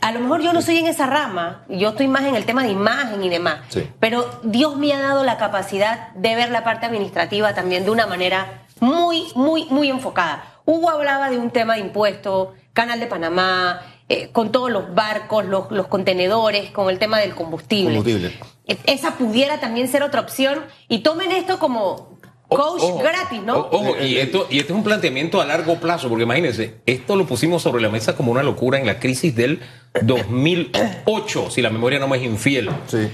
A 0.01 0.11
lo 0.13 0.19
mejor 0.21 0.41
yo 0.41 0.53
no 0.53 0.61
soy 0.61 0.77
en 0.77 0.87
esa 0.87 1.07
rama, 1.07 1.63
yo 1.67 1.89
estoy 1.89 2.07
más 2.07 2.23
en 2.23 2.35
el 2.35 2.45
tema 2.45 2.63
de 2.63 2.69
imagen 2.69 3.21
y 3.23 3.29
demás, 3.29 3.59
Sí. 3.69 3.89
pero 3.99 4.39
Dios 4.43 4.77
me 4.77 4.93
ha 4.93 5.01
dado 5.01 5.23
la 5.25 5.37
capacidad 5.37 6.09
de 6.13 6.35
ver 6.35 6.51
la 6.51 6.63
parte 6.63 6.85
administrativa 6.85 7.53
también 7.53 7.83
de 7.83 7.91
una 7.91 8.07
manera 8.07 8.61
muy, 8.79 9.25
muy, 9.35 9.65
muy 9.65 9.89
enfocada. 9.89 10.45
Hugo 10.65 10.89
hablaba 10.89 11.29
de 11.29 11.37
un 11.37 11.49
tema 11.51 11.73
de 11.75 11.81
impuestos, 11.81 12.49
Canal 12.73 12.99
de 13.01 13.07
Panamá, 13.07 13.81
eh, 14.09 14.29
con 14.31 14.51
todos 14.51 14.71
los 14.71 14.93
barcos, 14.95 15.45
los, 15.45 15.69
los 15.71 15.87
contenedores, 15.87 16.71
con 16.71 16.89
el 16.89 16.97
tema 16.99 17.19
del 17.19 17.35
combustible. 17.35 17.95
Combustible. 17.95 18.39
Eh, 18.67 18.77
Esa 18.85 19.12
pudiera 19.15 19.59
también 19.59 19.88
ser 19.89 20.03
otra 20.03 20.21
opción 20.21 20.63
y 20.88 21.00
tomen 21.00 21.31
esto 21.31 21.59
como 21.59 22.12
coach 22.53 22.81
Ojo, 22.83 23.00
gratis, 23.00 23.41
¿no? 23.43 23.57
Ojo, 23.57 23.95
y 24.01 24.17
esto, 24.17 24.48
y 24.50 24.60
este 24.60 24.74
es 24.74 24.77
un 24.77 24.83
planteamiento 24.83 25.41
a 25.41 25.45
largo 25.45 25.79
plazo, 25.79 26.10
porque 26.10 26.24
imagínense, 26.24 26.75
esto 26.86 27.15
lo 27.15 27.25
pusimos 27.25 27.62
sobre 27.62 27.81
la 27.81 27.89
mesa 27.89 28.15
como 28.15 28.31
una 28.31 28.43
locura 28.43 28.79
en 28.79 28.86
la 28.86 29.00
crisis 29.00 29.36
del 29.36 29.60
2008, 30.01 31.51
si 31.51 31.62
la 31.62 31.69
memoria 31.69 32.00
no 32.00 32.07
me 32.07 32.17
es 32.17 32.24
infiel. 32.24 32.69
Sí. 32.88 33.10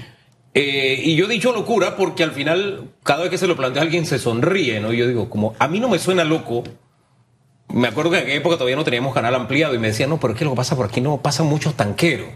Eh, 0.52 1.00
y 1.04 1.14
yo 1.14 1.26
he 1.26 1.28
dicho 1.28 1.52
locura 1.52 1.96
porque 1.96 2.24
al 2.24 2.32
final, 2.32 2.88
cada 3.04 3.22
vez 3.22 3.30
que 3.30 3.38
se 3.38 3.46
lo 3.46 3.56
plantea 3.56 3.82
alguien 3.82 4.06
se 4.06 4.18
sonríe, 4.18 4.80
¿no? 4.80 4.92
Y 4.92 4.96
yo 4.96 5.06
digo, 5.06 5.30
como 5.30 5.54
a 5.58 5.68
mí 5.68 5.80
no 5.80 5.88
me 5.88 5.98
suena 5.98 6.24
loco. 6.24 6.64
Me 7.72 7.88
acuerdo 7.88 8.10
que 8.10 8.18
en 8.18 8.22
aquella 8.24 8.38
época 8.38 8.56
todavía 8.56 8.76
no 8.76 8.84
teníamos 8.84 9.14
canal 9.14 9.34
ampliado 9.34 9.74
y 9.74 9.78
me 9.78 9.88
decían, 9.88 10.10
no, 10.10 10.18
pero 10.18 10.32
es 10.32 10.38
que 10.38 10.44
lo 10.44 10.52
que 10.52 10.56
pasa 10.56 10.76
por 10.76 10.86
aquí 10.86 11.00
no 11.00 11.18
pasan 11.22 11.46
muchos 11.46 11.74
tanqueros. 11.74 12.28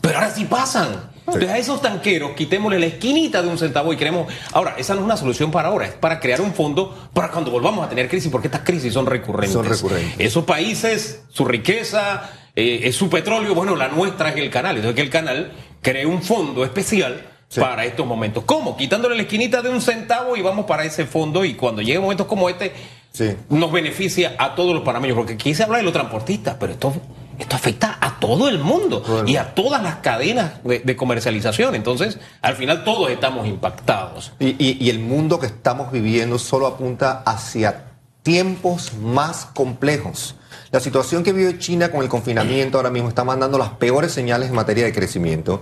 Pero 0.00 0.18
ahora 0.18 0.30
sí 0.30 0.44
pasan. 0.46 1.10
Entonces 1.18 1.48
a 1.50 1.58
esos 1.58 1.80
tanqueros 1.80 2.32
quitémosle 2.32 2.78
la 2.80 2.86
esquinita 2.86 3.40
de 3.40 3.48
un 3.48 3.58
centavo 3.58 3.92
y 3.92 3.96
queremos... 3.96 4.32
Ahora, 4.52 4.74
esa 4.78 4.94
no 4.94 5.00
es 5.00 5.04
una 5.04 5.16
solución 5.16 5.50
para 5.50 5.68
ahora, 5.68 5.86
es 5.86 5.92
para 5.92 6.18
crear 6.18 6.40
un 6.40 6.52
fondo 6.54 7.10
para 7.14 7.30
cuando 7.30 7.50
volvamos 7.50 7.86
a 7.86 7.88
tener 7.88 8.08
crisis, 8.08 8.30
porque 8.32 8.48
estas 8.48 8.62
crisis 8.62 8.92
son 8.92 9.06
recurrentes. 9.06 9.52
Son 9.52 9.64
recurrentes. 9.64 10.14
Esos 10.18 10.44
países, 10.44 11.22
su 11.28 11.44
riqueza, 11.44 12.30
eh, 12.56 12.80
es 12.84 12.96
su 12.96 13.08
petróleo, 13.08 13.54
bueno, 13.54 13.76
la 13.76 13.88
nuestra 13.88 14.30
es 14.30 14.36
el 14.36 14.50
canal. 14.50 14.76
Entonces 14.76 14.96
que 14.96 15.02
el 15.02 15.10
canal 15.10 15.52
cree 15.82 16.06
un 16.06 16.22
fondo 16.22 16.64
especial 16.64 17.26
Sí. 17.48 17.58
para 17.58 17.84
estos 17.84 18.06
momentos. 18.06 18.44
¿Cómo? 18.44 18.76
Quitándole 18.76 19.16
la 19.16 19.22
esquinita 19.22 19.60
de 19.60 19.70
un 19.70 19.80
centavo 19.80 20.36
y 20.36 20.40
vamos 20.40 20.66
para 20.66 20.84
ese 20.84 21.04
fondo 21.04 21.44
y 21.44 21.54
cuando 21.54 21.82
lleguen 21.82 22.00
momentos 22.00 22.28
como 22.28 22.48
este, 22.48 22.72
Sí. 23.12 23.36
nos 23.48 23.72
beneficia 23.72 24.36
a 24.38 24.54
todos 24.54 24.74
los 24.74 24.82
panameños, 24.84 25.16
porque 25.16 25.32
aquí 25.34 25.54
se 25.54 25.62
habla 25.64 25.78
de 25.78 25.82
los 25.84 25.92
transportistas, 25.92 26.56
pero 26.60 26.72
esto, 26.72 26.92
esto 27.38 27.56
afecta 27.56 27.98
a 28.00 28.20
todo 28.20 28.48
el 28.48 28.58
mundo 28.60 29.02
y 29.26 29.36
a 29.36 29.54
todas 29.54 29.82
las 29.82 29.96
cadenas 29.96 30.62
de, 30.64 30.78
de 30.80 30.96
comercialización. 30.96 31.74
Entonces, 31.74 32.18
al 32.40 32.54
final 32.56 32.84
todos 32.84 33.10
estamos 33.10 33.46
impactados. 33.48 34.32
Y, 34.38 34.50
y- 34.64 34.76
y 34.80 34.90
el 34.90 35.00
mundo 35.00 35.38
que 35.40 35.46
estamos 35.46 35.90
viviendo 35.90 36.38
solo 36.38 36.66
apunta 36.66 37.22
hacia 37.26 37.86
tiempos 38.22 38.92
más 38.94 39.46
complejos. 39.46 40.36
La 40.70 40.78
situación 40.78 41.24
que 41.24 41.32
vive 41.32 41.58
China 41.58 41.90
con 41.90 42.02
el 42.02 42.08
confinamiento 42.08 42.78
ahora 42.78 42.90
mismo 42.90 43.08
está 43.08 43.24
mandando 43.24 43.58
las 43.58 43.70
peores 43.70 44.12
señales 44.12 44.50
en 44.50 44.54
materia 44.54 44.84
de 44.84 44.92
crecimiento. 44.92 45.60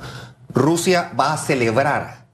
Rusia 0.53 1.13
va 1.19 1.33
a 1.33 1.39
celebrar 1.39 2.27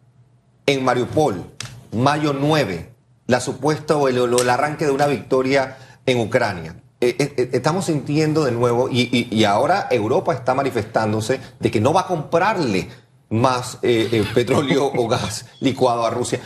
en 0.67 0.83
Mariupol, 0.85 1.45
mayo 1.93 2.33
9, 2.33 2.91
la 3.27 3.41
supuesta 3.41 3.97
o 3.97 4.09
el, 4.09 4.49
arranque 4.51 4.85
de 4.87 4.91
una 4.93 5.07
victoria 5.07 5.77
en 6.07 6.21
Ucrania. 6.21 6.77
eh, 7.01 7.17
eh, 7.19 7.51
estamos 7.53 7.87
sintiendo 7.87 8.45
de 8.45 8.53
nuevo, 8.53 8.89
y, 8.91 9.03
y- 9.13 9.29
y 9.35 9.45
ahora 9.45 9.89
Europa 9.91 10.33
está 10.35 10.55
manifestándose 10.55 11.41
de 11.61 11.71
que 11.71 11.81
no 11.81 11.93
va 11.93 12.03
a 12.03 12.07
comprarle 12.07 12.89
más 13.31 13.79
eh, 13.83 14.09
eh, 14.13 14.25
petróleo 14.35 14.87
o 14.97 15.09
gas 15.09 15.47
licuado 15.61 16.07
a 16.07 16.11
Rusia. 16.11 16.41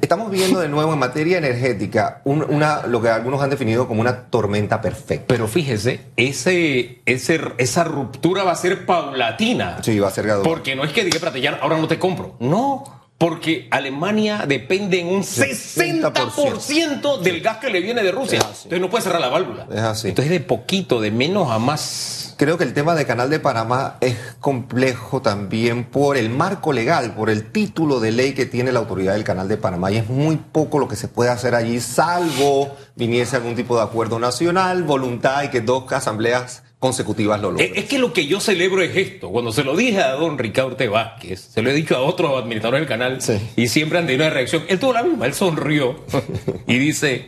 Estamos 0.00 0.30
viendo 0.30 0.60
de 0.60 0.68
nuevo 0.68 0.92
en 0.92 0.98
materia 1.00 1.38
energética 1.38 2.22
un- 2.24 2.44
una, 2.48 2.86
lo 2.86 3.02
que 3.02 3.08
algunos 3.08 3.42
han 3.42 3.50
definido 3.50 3.88
como 3.88 4.00
una 4.00 4.26
tormenta 4.30 4.80
perfecta. 4.80 5.24
Pero 5.26 5.48
fíjese, 5.48 6.06
ese, 6.16 7.02
ese, 7.06 7.40
esa 7.58 7.82
ruptura 7.84 8.44
va 8.44 8.52
a 8.52 8.56
ser 8.56 8.86
paulatina. 8.86 9.78
Sí, 9.82 9.98
va 9.98 10.08
a 10.08 10.12
ser 10.12 10.26
gradual. 10.26 10.48
Porque 10.48 10.76
no 10.76 10.84
es 10.84 10.92
que 10.92 11.02
diga, 11.04 11.16
espérate, 11.16 11.40
ya 11.40 11.58
ahora 11.60 11.76
no 11.76 11.88
te 11.88 11.98
compro. 11.98 12.36
No, 12.38 12.99
porque 13.20 13.68
Alemania 13.70 14.46
depende 14.48 14.98
en 14.98 15.08
un 15.08 15.22
60% 15.22 17.20
del 17.20 17.42
gas 17.42 17.58
que 17.58 17.68
le 17.68 17.80
viene 17.80 18.02
de 18.02 18.12
Rusia. 18.12 18.38
Entonces 18.38 18.80
no 18.80 18.88
puede 18.88 19.04
cerrar 19.04 19.20
la 19.20 19.28
válvula. 19.28 19.66
Es 19.70 19.80
así. 19.80 20.08
Entonces 20.08 20.30
de 20.30 20.40
poquito, 20.40 21.02
de 21.02 21.10
menos 21.10 21.50
a 21.50 21.58
más. 21.58 22.34
Creo 22.38 22.56
que 22.56 22.64
el 22.64 22.72
tema 22.72 22.94
de 22.94 23.04
Canal 23.04 23.28
de 23.28 23.38
Panamá 23.38 23.98
es 24.00 24.16
complejo 24.40 25.20
también 25.20 25.84
por 25.84 26.16
el 26.16 26.30
marco 26.30 26.72
legal, 26.72 27.12
por 27.12 27.28
el 27.28 27.52
título 27.52 28.00
de 28.00 28.12
ley 28.12 28.32
que 28.32 28.46
tiene 28.46 28.72
la 28.72 28.78
autoridad 28.78 29.12
del 29.12 29.24
Canal 29.24 29.48
de 29.48 29.58
Panamá. 29.58 29.90
Y 29.90 29.98
es 29.98 30.08
muy 30.08 30.36
poco 30.36 30.78
lo 30.78 30.88
que 30.88 30.96
se 30.96 31.06
puede 31.06 31.28
hacer 31.28 31.54
allí, 31.54 31.78
salvo 31.78 32.74
viniese 32.96 33.36
algún 33.36 33.54
tipo 33.54 33.76
de 33.76 33.82
acuerdo 33.82 34.18
nacional, 34.18 34.82
voluntad 34.84 35.42
y 35.42 35.48
que 35.48 35.60
dos 35.60 35.92
asambleas 35.92 36.62
consecutivas 36.80 37.40
lo 37.40 37.52
logren. 37.52 37.72
Es, 37.76 37.84
que 37.84 37.98
lo 37.98 38.12
que 38.12 38.26
yo 38.26 38.40
celebro 38.40 38.82
es 38.82 38.96
esto. 38.96 39.28
Cuando 39.28 39.52
se 39.52 39.62
lo 39.62 39.76
dije 39.76 40.00
a 40.00 40.12
don 40.12 40.38
Ricardo 40.38 40.74
T. 40.76 40.88
Vázquez, 40.88 41.40
se 41.52 41.62
lo 41.62 41.70
he 41.70 41.74
dicho 41.74 41.94
a 41.94 42.00
otros 42.00 42.42
administradores 42.42 42.80
del 42.80 42.88
canal 42.88 43.20
Sí. 43.20 43.34
y 43.54 43.68
siempre 43.68 43.98
han 43.98 44.06
tenido 44.06 44.24
una 44.24 44.34
reacción. 44.34 44.64
Él 44.66 44.80
tuvo 44.80 44.94
la 44.94 45.02
misma, 45.02 45.26
él 45.26 45.34
sonrió 45.34 46.04
y 46.66 46.78
dice, 46.78 47.26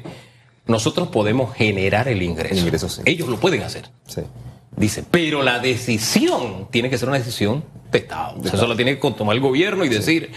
nosotros 0.67 1.09
podemos 1.09 1.55
generar 1.55 2.09
el 2.09 2.23
ingreso. 2.23 2.55
El 2.55 2.61
ingreso, 2.61 2.89
sí. 2.89 3.03
Ellos 3.05 3.29
lo 3.29 3.39
pueden 3.39 3.63
hacer. 3.63 3.91
Sí. 4.07 4.23
Dice, 4.75 5.05
pero 5.11 5.43
la 5.43 5.59
decisión 5.59 6.69
tiene 6.71 6.89
que 6.89 6.97
ser 6.97 7.09
una 7.09 7.19
decisión 7.19 7.63
de 7.91 7.99
Estado. 7.99 8.41
O 8.41 8.43
sea, 8.43 8.55
eso 8.55 8.67
lo 8.67 8.75
tiene 8.75 8.99
que 8.99 9.11
tomar 9.11 9.37
el 9.37 9.43
gobierno 9.43 9.85
y 9.85 9.91
decir, 9.91 10.33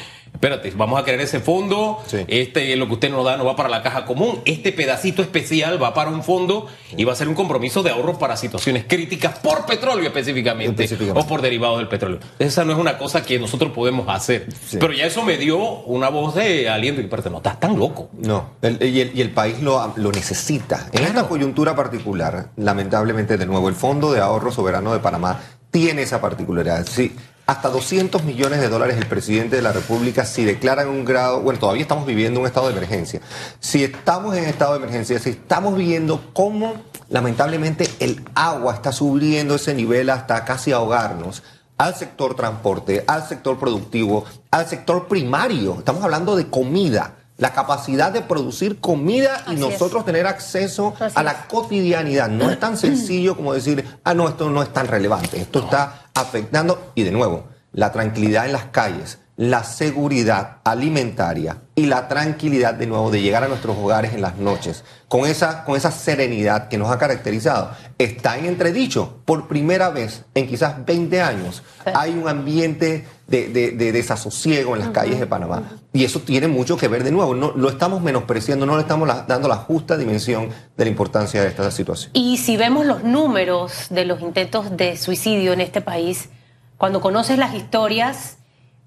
espérate, 0.45 0.71
vamos 0.77 0.99
a 0.99 1.03
crear 1.03 1.19
ese 1.21 1.39
fondo, 1.39 1.99
Sí. 2.07 2.23
este 2.27 2.75
lo 2.75 2.87
que 2.87 2.93
usted 2.93 3.09
nos 3.09 3.25
da 3.25 3.35
no 3.37 3.45
va 3.45 3.55
para 3.55 3.69
la 3.69 3.81
caja 3.81 4.05
común, 4.05 4.41
este 4.45 4.71
pedacito 4.71 5.21
especial 5.21 5.81
va 5.81 5.93
para 5.93 6.09
un 6.11 6.23
fondo 6.23 6.67
y 6.95 7.03
va 7.03 7.13
a 7.13 7.15
ser 7.15 7.27
un 7.27 7.35
compromiso 7.35 7.81
de 7.83 7.89
ahorro 7.89 8.19
para 8.19 8.37
situaciones 8.37 8.85
críticas 8.87 9.39
por 9.39 9.65
petróleo 9.65 10.05
específicamente, 10.05 10.83
Específicamente. 10.83 11.19
o 11.25 11.27
por 11.27 11.41
derivados 11.41 11.77
del 11.79 11.87
petróleo. 11.87 12.19
Esa 12.39 12.63
no 12.63 12.73
es 12.73 12.77
una 12.79 12.97
cosa 12.97 13.23
que 13.25 13.39
nosotros 13.39 13.71
podemos 13.71 14.07
hacer. 14.07 14.47
Sí. 14.67 14.77
Pero 14.79 14.93
ya 14.93 15.05
eso 15.05 15.23
me 15.23 15.37
dio 15.37 15.57
una 15.57 16.09
voz 16.09 16.35
de 16.35 16.69
aliento 16.69 17.01
y 17.01 17.07
parte, 17.07 17.29
no, 17.29 17.37
estás 17.37 17.59
tan 17.59 17.77
loco. 17.79 18.09
No, 18.13 18.51
el- 18.61 18.81
y, 18.83 19.01
el, 19.01 19.11
y 19.17 19.21
el 19.21 19.31
país 19.31 19.61
lo, 19.61 19.93
lo 19.95 20.11
necesita. 20.11 20.89
En 20.91 21.03
esta 21.03 21.27
coyuntura 21.27 21.75
particular, 21.75 22.49
lamentablemente, 22.57 23.37
de 23.37 23.45
nuevo, 23.45 23.67
el 23.69 23.75
Fondo 23.75 24.11
de 24.11 24.19
Ahorro 24.21 24.51
Soberano 24.51 24.93
de 24.93 24.99
Panamá 24.99 25.39
tiene 25.71 26.03
esa 26.03 26.21
particularidad. 26.21 26.85
Sí, 26.87 27.13
hasta 27.45 27.69
200 27.69 28.23
millones 28.23 28.59
de 28.59 28.69
dólares 28.69 28.97
el 28.97 29.05
presidente 29.05 29.55
de 29.55 29.61
la 29.61 29.71
República 29.71 30.25
si 30.25 30.43
declaran 30.45 30.89
un 30.89 31.05
grado, 31.05 31.41
bueno, 31.41 31.59
todavía 31.59 31.83
estamos 31.83 32.05
viviendo 32.05 32.39
un 32.39 32.47
estado 32.47 32.67
de 32.67 32.73
emergencia. 32.73 33.21
Si 33.59 33.83
estamos 33.83 34.35
en 34.35 34.45
estado 34.45 34.73
de 34.73 34.79
emergencia, 34.79 35.19
si 35.19 35.31
estamos 35.31 35.77
viendo 35.77 36.31
cómo 36.33 36.73
lamentablemente 37.09 37.87
el 37.99 38.23
agua 38.33 38.73
está 38.73 38.91
subiendo 38.91 39.55
ese 39.55 39.73
nivel 39.73 40.09
hasta 40.09 40.43
casi 40.43 40.71
ahogarnos, 40.71 41.43
al 41.77 41.93
sector 41.95 42.35
transporte, 42.35 43.03
al 43.07 43.27
sector 43.27 43.59
productivo, 43.59 44.25
al 44.49 44.67
sector 44.67 45.07
primario. 45.07 45.75
Estamos 45.77 46.03
hablando 46.03 46.35
de 46.35 46.49
comida, 46.49 47.15
la 47.37 47.51
capacidad 47.51 48.11
de 48.11 48.21
producir 48.21 48.79
comida 48.79 49.43
y 49.47 49.51
Así 49.53 49.59
nosotros 49.59 50.05
tener 50.05 50.25
acceso 50.25 50.93
Así 50.99 51.15
a 51.17 51.19
es. 51.19 51.25
la 51.25 51.47
cotidianidad. 51.47 52.29
No 52.29 52.49
es 52.49 52.59
tan 52.59 52.77
sencillo 52.77 53.35
como 53.35 53.53
decir, 53.53 53.85
ah, 54.03 54.13
no, 54.13 54.27
esto 54.29 54.49
no 54.49 54.63
es 54.63 54.71
tan 54.71 54.87
relevante. 54.87 55.39
Esto 55.41 55.59
está 55.59 56.05
afectando, 56.13 56.91
y 56.95 57.03
de 57.03 57.11
nuevo, 57.11 57.45
la 57.73 57.91
tranquilidad 57.91 58.45
en 58.45 58.53
las 58.53 58.65
calles, 58.65 59.19
la 59.37 59.63
seguridad 59.65 60.57
alimentaria 60.63 61.57
y 61.75 61.87
la 61.87 62.07
tranquilidad 62.07 62.73
de 62.73 62.87
nuevo 62.87 63.11
de 63.11 63.21
llegar 63.21 63.43
a 63.43 63.49
nuestros 63.49 63.75
hogares 63.77 64.13
en 64.13 64.21
las 64.21 64.37
noches, 64.37 64.85
con 65.09 65.25
esa, 65.25 65.65
con 65.65 65.75
esa 65.75 65.91
serenidad 65.91 66.69
que 66.69 66.77
nos 66.77 66.89
ha 66.89 66.97
caracterizado, 66.97 67.71
está 67.97 68.37
en 68.37 68.45
entredicho. 68.45 69.19
Por 69.25 69.49
primera 69.49 69.89
vez 69.89 70.23
en 70.35 70.47
quizás 70.47 70.85
20 70.85 71.21
años 71.21 71.63
Sí. 71.83 71.91
hay 71.93 72.11
un 72.11 72.29
ambiente 72.29 73.05
de, 73.27 73.49
de- 73.49 73.71
de 73.71 73.91
desasosiego 73.91 74.73
en 74.75 74.79
las 74.81 74.89
calles 74.91 75.19
de 75.19 75.27
Panamá. 75.27 75.63
Y 75.91 76.05
eso 76.05 76.21
tiene 76.21 76.47
mucho 76.47 76.77
que 76.77 76.87
ver 76.87 77.03
de 77.03 77.11
nuevo. 77.11 77.35
No, 77.35 77.51
lo 77.51 77.67
estamos 77.69 78.01
menospreciando, 78.01 78.65
no 78.65 78.75
le 78.77 78.83
estamos 78.83 79.05
la- 79.07 79.23
dando 79.27 79.49
la 79.49 79.57
justa 79.57 79.97
dimensión 79.97 80.49
de 80.77 80.85
la 80.85 80.89
importancia 80.89 81.41
de 81.41 81.49
esta 81.49 81.69
situación. 81.71 82.11
Y 82.13 82.37
si 82.37 82.55
vemos 82.55 82.85
los 82.85 83.03
números 83.03 83.87
de 83.89 84.05
los 84.05 84.21
intentos 84.21 84.77
de 84.77 84.95
suicidio 84.95 85.51
en 85.51 85.59
este 85.61 85.81
país, 85.81 86.29
cuando 86.77 87.01
conoces 87.01 87.37
las 87.37 87.53
historias, 87.53 88.37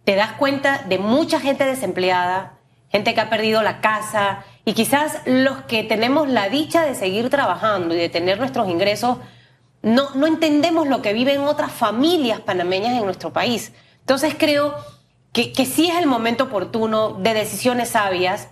te 0.09 0.17
das 0.17 0.33
cuenta 0.33 0.85
de 0.89 0.99
mucha 0.99 1.39
gente 1.39 1.67
desempleada, 1.67 2.55
gente 2.89 3.13
que 3.13 3.21
ha 3.21 3.29
perdido 3.29 3.61
la 3.61 3.83
casa 3.83 4.43
y 4.65 4.73
quizás 4.73 5.21
los 5.27 5.65
que 5.65 5.85
tenemos 5.85 6.31
la 6.31 6.49
dicha 6.49 6.83
de 6.83 6.95
seguir 6.95 7.29
trabajando 7.29 7.95
y 7.95 7.99
de 7.99 8.09
tener 8.09 8.39
nuestros 8.39 8.71
ingresos, 8.71 9.19
no, 9.83 10.09
no 10.15 10.27
entendemos 10.27 10.89
lo 10.89 11.03
que 11.03 11.13
viven 11.13 11.43
otras 11.43 11.73
familias 11.73 12.41
panameñas 12.41 12.97
en 12.97 13.05
nuestro 13.05 13.35
país. 13.35 13.75
Entonces 14.01 14.35
creo 14.39 14.75
que, 15.35 15.53
que 15.53 15.67
sí 15.67 15.91
es 15.91 15.99
el 15.99 16.07
momento 16.07 16.45
oportuno 16.45 17.11
de 17.11 17.35
decisiones 17.35 17.91
sabias. 17.91 18.49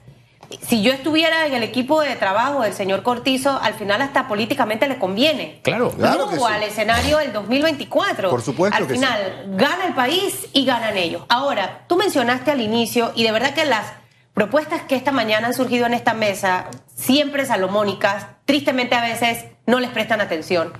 Si 0.62 0.82
yo 0.82 0.92
estuviera 0.92 1.46
en 1.46 1.54
el 1.54 1.62
equipo 1.62 2.00
de 2.00 2.16
trabajo 2.16 2.62
del 2.62 2.72
señor 2.72 3.02
Cortizo, 3.02 3.58
al 3.62 3.74
final 3.74 4.02
hasta 4.02 4.28
políticamente 4.28 4.88
le 4.88 4.98
conviene. 4.98 5.60
Claro. 5.62 5.90
Claro 5.90 6.28
que 6.28 6.36
sí. 6.36 6.42
al 6.46 6.62
escenario 6.62 7.18
del 7.18 7.32
2024. 7.32 8.30
Por 8.30 8.42
supuesto 8.42 8.76
Al 8.76 8.86
que 8.86 8.94
final, 8.94 9.44
gana 9.50 9.86
el 9.86 9.94
país 9.94 10.48
y 10.52 10.64
ganan 10.64 10.96
ellos. 10.96 11.22
Ahora, 11.28 11.84
tú 11.88 11.96
mencionaste 11.96 12.50
al 12.50 12.60
inicio, 12.60 13.12
y 13.14 13.22
de 13.22 13.32
verdad 13.32 13.54
que 13.54 13.64
las 13.64 13.92
propuestas 14.34 14.82
que 14.82 14.96
esta 14.96 15.12
mañana 15.12 15.46
han 15.46 15.54
surgido 15.54 15.86
en 15.86 15.94
esta 15.94 16.12
mesa, 16.12 16.66
siempre 16.94 17.46
salomónicas, 17.46 18.26
tristemente 18.44 18.94
a 18.94 19.00
veces 19.00 19.46
no 19.66 19.80
les 19.80 19.90
prestan 19.90 20.20
atención. 20.20 20.72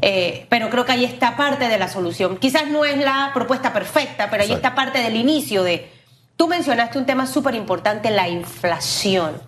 Eh, 0.00 0.46
pero 0.48 0.70
creo 0.70 0.84
que 0.84 0.92
ahí 0.92 1.04
está 1.04 1.36
parte 1.36 1.68
de 1.68 1.78
la 1.78 1.88
solución. 1.88 2.38
Quizás 2.38 2.68
no 2.68 2.84
es 2.84 2.96
la 2.96 3.30
propuesta 3.34 3.72
perfecta, 3.72 4.30
pero 4.30 4.42
ahí 4.42 4.48
Exacto. 4.48 4.68
está 4.68 4.74
parte 4.74 4.98
del 5.00 5.16
inicio 5.16 5.62
de... 5.62 5.90
Tú 6.36 6.48
mencionaste 6.48 6.98
un 6.98 7.06
tema 7.06 7.26
súper 7.26 7.54
importante, 7.54 8.10
la 8.10 8.28
inflación. 8.28 9.40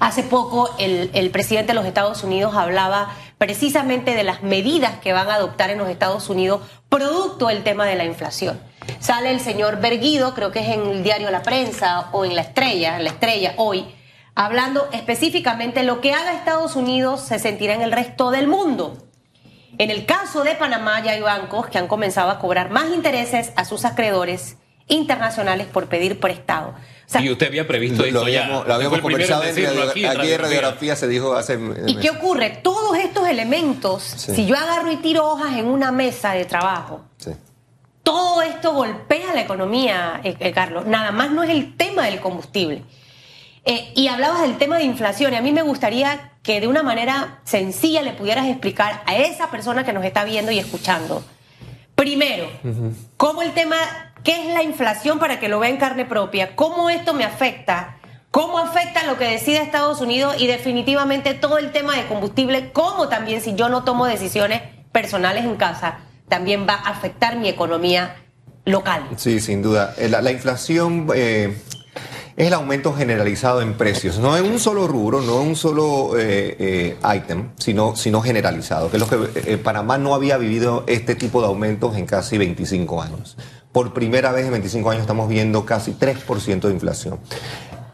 Hace 0.00 0.22
poco 0.22 0.74
el, 0.78 1.10
el 1.14 1.30
presidente 1.30 1.68
de 1.68 1.74
los 1.74 1.86
Estados 1.86 2.22
Unidos 2.22 2.54
hablaba 2.54 3.14
precisamente 3.38 4.14
de 4.14 4.24
las 4.24 4.42
medidas 4.42 4.98
que 5.00 5.12
van 5.12 5.28
a 5.30 5.34
adoptar 5.34 5.70
en 5.70 5.78
los 5.78 5.88
Estados 5.88 6.28
Unidos 6.28 6.60
producto 6.88 7.48
del 7.48 7.62
tema 7.62 7.86
de 7.86 7.96
la 7.96 8.04
inflación. 8.04 8.60
Sale 9.00 9.30
el 9.30 9.40
señor 9.40 9.80
Berguido, 9.80 10.34
creo 10.34 10.52
que 10.52 10.60
es 10.60 10.68
en 10.68 10.86
el 10.86 11.02
diario 11.02 11.30
La 11.30 11.42
Prensa 11.42 12.08
o 12.12 12.24
en 12.24 12.36
La 12.36 12.42
Estrella, 12.42 12.96
en 12.96 13.04
La 13.04 13.10
Estrella 13.10 13.54
hoy, 13.56 13.86
hablando 14.34 14.88
específicamente 14.92 15.82
lo 15.82 16.00
que 16.00 16.12
haga 16.12 16.32
Estados 16.34 16.76
Unidos 16.76 17.20
se 17.22 17.38
sentirá 17.38 17.74
en 17.74 17.82
el 17.82 17.92
resto 17.92 18.30
del 18.30 18.48
mundo. 18.48 18.98
En 19.78 19.90
el 19.90 20.06
caso 20.06 20.44
de 20.44 20.54
Panamá 20.54 21.02
ya 21.02 21.12
hay 21.12 21.20
bancos 21.20 21.66
que 21.66 21.78
han 21.78 21.88
comenzado 21.88 22.30
a 22.30 22.38
cobrar 22.38 22.70
más 22.70 22.92
intereses 22.92 23.52
a 23.56 23.64
sus 23.64 23.84
acreedores 23.84 24.56
internacionales 24.88 25.66
por 25.66 25.86
pedir 25.88 26.20
prestado. 26.20 26.68
O 26.70 26.74
sea, 27.06 27.20
y 27.20 27.30
usted 27.30 27.48
había 27.48 27.66
previsto 27.66 28.02
Lo, 28.02 28.08
esto 28.08 28.20
lo 28.24 28.28
ya. 28.28 28.42
habíamos, 28.44 28.66
lo 28.66 28.74
habíamos 28.74 29.00
conversado 29.00 29.42
en 29.44 29.48
decirlo 29.54 29.70
radio- 29.80 29.90
aquí, 29.90 30.04
aquí, 30.06 30.32
en 30.32 30.40
radiografía. 30.40 30.96
se 30.96 31.06
dijo 31.08 31.34
hace 31.34 31.58
¿Y 31.86 31.96
qué 31.96 32.10
ocurre? 32.10 32.50
Todos 32.62 32.96
estos 32.98 33.28
elementos, 33.28 34.02
Sí. 34.02 34.34
si 34.34 34.46
yo 34.46 34.56
agarro 34.56 34.90
y 34.90 34.96
tiro 34.96 35.26
hojas 35.30 35.56
en 35.58 35.66
una 35.66 35.92
mesa 35.92 36.32
de 36.32 36.44
trabajo, 36.46 37.02
Sí. 37.18 37.30
todo 38.02 38.40
esto 38.42 38.72
golpea 38.72 39.34
la 39.34 39.42
economía, 39.42 40.20
eh, 40.24 40.34
eh, 40.40 40.52
Carlos. 40.52 40.86
Nada 40.86 41.10
más 41.12 41.30
no 41.30 41.42
es 41.42 41.50
el 41.50 41.76
tema 41.76 42.04
del 42.06 42.20
combustible. 42.20 42.82
Eh, 43.66 43.92
y 43.94 44.08
hablabas 44.08 44.42
del 44.42 44.58
tema 44.58 44.76
de 44.78 44.84
inflación, 44.84 45.32
y 45.32 45.36
a 45.36 45.40
mí 45.40 45.52
me 45.52 45.62
gustaría 45.62 46.32
que 46.42 46.60
de 46.60 46.68
una 46.68 46.82
manera 46.82 47.38
sencilla 47.44 48.02
le 48.02 48.12
pudieras 48.12 48.46
explicar 48.46 49.02
a 49.06 49.16
esa 49.16 49.50
persona 49.50 49.84
que 49.84 49.92
nos 49.94 50.04
está 50.04 50.24
viendo 50.24 50.52
y 50.52 50.58
escuchando. 50.58 51.24
Primero, 51.94 52.46
cómo 53.16 53.40
el 53.42 53.52
tema, 53.52 53.76
qué 54.24 54.48
es 54.48 54.54
la 54.54 54.62
inflación 54.62 55.18
para 55.18 55.38
que 55.38 55.48
lo 55.48 55.60
vea 55.60 55.70
en 55.70 55.76
carne 55.76 56.04
propia, 56.04 56.56
cómo 56.56 56.90
esto 56.90 57.14
me 57.14 57.24
afecta, 57.24 57.98
cómo 58.30 58.58
afecta 58.58 59.04
lo 59.06 59.16
que 59.16 59.26
decide 59.26 59.58
Estados 59.58 60.00
Unidos 60.00 60.34
y 60.38 60.46
definitivamente 60.46 61.34
todo 61.34 61.58
el 61.58 61.70
tema 61.70 61.94
de 61.96 62.06
combustible, 62.06 62.72
cómo 62.72 63.08
también 63.08 63.40
si 63.40 63.54
yo 63.54 63.68
no 63.68 63.84
tomo 63.84 64.06
decisiones 64.06 64.62
personales 64.90 65.44
en 65.44 65.56
casa, 65.56 65.98
también 66.28 66.66
va 66.66 66.74
a 66.74 66.88
afectar 66.90 67.36
mi 67.36 67.48
economía 67.48 68.16
local. 68.64 69.04
Sí, 69.16 69.40
sin 69.40 69.62
duda. 69.62 69.94
Eh, 69.98 70.08
La, 70.08 70.22
la 70.22 70.32
inflación 70.32 71.06
eh, 71.14 71.54
es 72.36 72.46
el 72.48 72.54
aumento 72.54 72.92
generalizado 72.92 73.62
en 73.62 73.74
precios, 73.74 74.18
no 74.18 74.36
en 74.36 74.44
un 74.44 74.58
solo 74.58 74.88
rubro, 74.88 75.20
no 75.20 75.40
en 75.42 75.48
un 75.48 75.56
solo 75.56 76.18
eh, 76.18 76.56
eh, 76.58 77.16
ítem, 77.16 77.50
sino, 77.58 77.94
sino 77.94 78.22
generalizado, 78.22 78.90
que 78.90 78.96
es 78.96 79.00
lo 79.00 79.08
que 79.08 79.52
eh, 79.52 79.56
Panamá 79.58 79.98
no 79.98 80.14
había 80.14 80.36
vivido 80.36 80.82
este 80.88 81.14
tipo 81.14 81.40
de 81.40 81.46
aumentos 81.46 81.96
en 81.96 82.06
casi 82.06 82.38
25 82.38 83.02
años. 83.02 83.36
Por 83.74 83.92
primera 83.92 84.30
vez 84.30 84.44
en 84.44 84.52
25 84.52 84.88
años 84.88 85.00
estamos 85.00 85.28
viendo 85.28 85.66
casi 85.66 85.94
3% 85.94 86.60
de 86.60 86.72
inflación. 86.72 87.18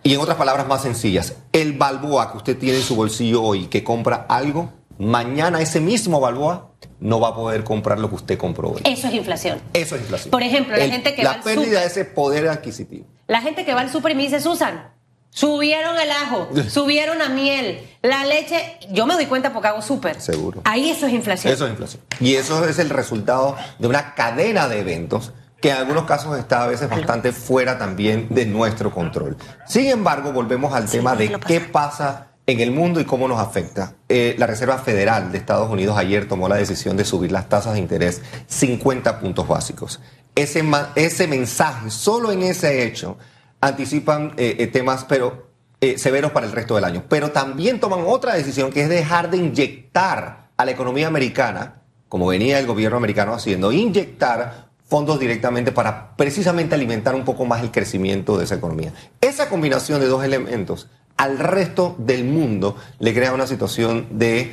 Y 0.02 0.12
en 0.12 0.20
otras 0.20 0.37
palabras 0.37 0.68
más 0.68 0.82
sencillas, 0.82 1.37
el 1.54 1.72
balboa 1.72 2.30
que 2.30 2.37
usted 2.37 2.58
tiene 2.58 2.76
en 2.76 2.82
su 2.82 2.96
bolsillo 2.96 3.42
hoy, 3.42 3.64
que 3.68 3.82
compra 3.82 4.26
algo, 4.28 4.70
mañana 4.99 5.62
ese 5.62 5.80
mismo 5.80 6.20
Balboa 6.20 6.72
no 7.00 7.18
va 7.18 7.28
a 7.28 7.34
poder 7.34 7.64
comprar 7.64 7.99
lo 7.99 8.10
que 8.10 8.16
usted 8.16 8.37
compró 8.37 8.72
hoy. 8.72 8.82
Eso 8.84 9.08
es 9.08 9.14
inflación. 9.14 9.58
Eso 9.72 9.94
es 9.94 10.02
inflación. 10.02 10.30
Por 10.30 10.42
ejemplo, 10.42 10.76
la 10.76 10.87
gente 10.87 11.14
que 11.14 11.25
va 11.25 11.30
La 11.30 11.37
al 11.38 11.42
pérdida 11.44 11.80
de 11.80 11.87
ese 11.87 12.04
poder 12.04 12.46
adquisitivo. 12.49 13.06
La 13.26 13.40
gente 13.40 13.64
que 13.64 13.72
va 13.72 13.80
al 13.80 13.90
super 13.90 14.12
y 14.12 14.16
me 14.16 14.25
dice, 14.25 14.38
Susan, 14.38 14.92
subieron 15.30 15.96
el 15.99 16.10
ajo, 16.10 16.50
subieron 16.68 17.20
la 17.20 17.30
miel, 17.30 17.80
la 18.02 18.26
leche. 18.26 18.76
Yo 18.90 19.06
me 19.06 19.14
doy 19.14 19.25
cuenta 19.25 19.54
porque 19.54 19.68
hago 19.68 19.80
súper. 19.80 20.20
Seguro. 20.20 20.60
Ahí 20.64 20.90
eso 20.90 21.06
es 21.06 21.14
inflación. 21.14 21.54
Eso 21.54 21.64
es 21.64 21.70
inflación. 21.70 22.02
Y 22.20 22.34
eso 22.34 22.68
es 22.68 22.78
el 22.78 22.90
resultado 22.90 23.56
de 23.78 23.88
una 23.88 24.14
cadena 24.14 24.68
de 24.68 24.80
eventos 24.80 25.32
que 25.61 25.71
en 25.71 25.76
algunos 25.76 26.05
casos 26.05 26.38
está 26.38 26.64
a 26.64 26.67
veces 26.67 26.88
bastante 26.88 27.33
fuera 27.33 27.79
también 27.79 28.29
de 28.31 28.47
nuestro 28.47 28.90
control. 28.90 29.37
Sin 29.67 29.87
embargo, 29.87 30.33
volvemos 30.33 30.73
al 30.73 30.88
Sí, 30.88 30.99
tema 30.99 31.17
de 31.17 31.38
qué 31.47 31.61
pasa 31.61 32.29
en 32.47 32.61
el 32.61 32.71
mundo 32.71 33.00
y 33.00 33.05
cómo 33.05 33.29
nos 33.29 33.38
afecta. 33.38 33.95
Eh, 34.09 34.35
la 34.38 34.47
Reserva 34.47 34.79
Federal 34.79 35.31
de 35.31 35.38
Estados 35.38 35.71
Unidos 35.71 35.97
ayer 35.97 36.26
tomó 36.26 36.49
la 36.49 36.57
decisión 36.57 36.97
de 36.97 37.05
subir 37.05 37.31
las 37.31 37.49
tasas 37.49 37.75
de 37.75 37.79
interés 37.79 38.23
50 38.47 39.21
puntos 39.21 39.47
básicos. 39.47 40.00
Ese, 40.35 41.26
mensaje, 41.26 41.90
solo 41.90 42.33
en 42.33 42.43
ese 42.43 42.85
hecho, 42.85 43.19
anticipan 43.61 44.33
eh, 44.37 44.57
eh, 44.59 44.67
temas, 44.69 45.05
pero 45.05 45.50
eh, 45.81 45.99
severos 45.99 46.33
para 46.33 46.47
el 46.47 46.52
resto 46.52 46.75
del 46.75 46.85
año. 46.85 47.05
Pero 47.09 47.31
también 47.31 47.81
toman 47.81 48.05
otra 48.07 48.35
decisión 48.35 48.71
que 48.71 48.83
es 48.83 48.88
dejar 48.88 49.31
de 49.31 49.38
inyectar 49.38 50.50
a 50.57 50.64
la 50.64 50.71
economía 50.71 51.09
americana, 51.09 51.83
como 52.09 52.26
venía 52.26 52.59
el 52.59 52.67
gobierno 52.67 52.97
americano 52.97 53.35
haciendo, 53.35 53.73
inyectar 53.73 54.69
fondos 54.90 55.20
directamente 55.20 55.70
para 55.70 56.16
precisamente 56.16 56.75
alimentar 56.75 57.14
un 57.14 57.25
poco 57.25 57.47
más 57.47 57.62
el 57.62 57.70
crecimiento 57.70 58.37
de 58.37 58.44
esa 58.44 58.56
economía. 58.56 58.92
Esa 59.20 59.49
combinación 59.49 60.00
de 60.00 60.09
dos 60.09 60.25
elementos 60.25 60.88
al 61.16 61.38
resto 61.38 61.94
del 61.99 62.25
mundo 62.25 62.76
le 62.99 63.14
crea 63.14 63.32
una 63.32 63.47
situación 63.47 64.09
de 64.11 64.50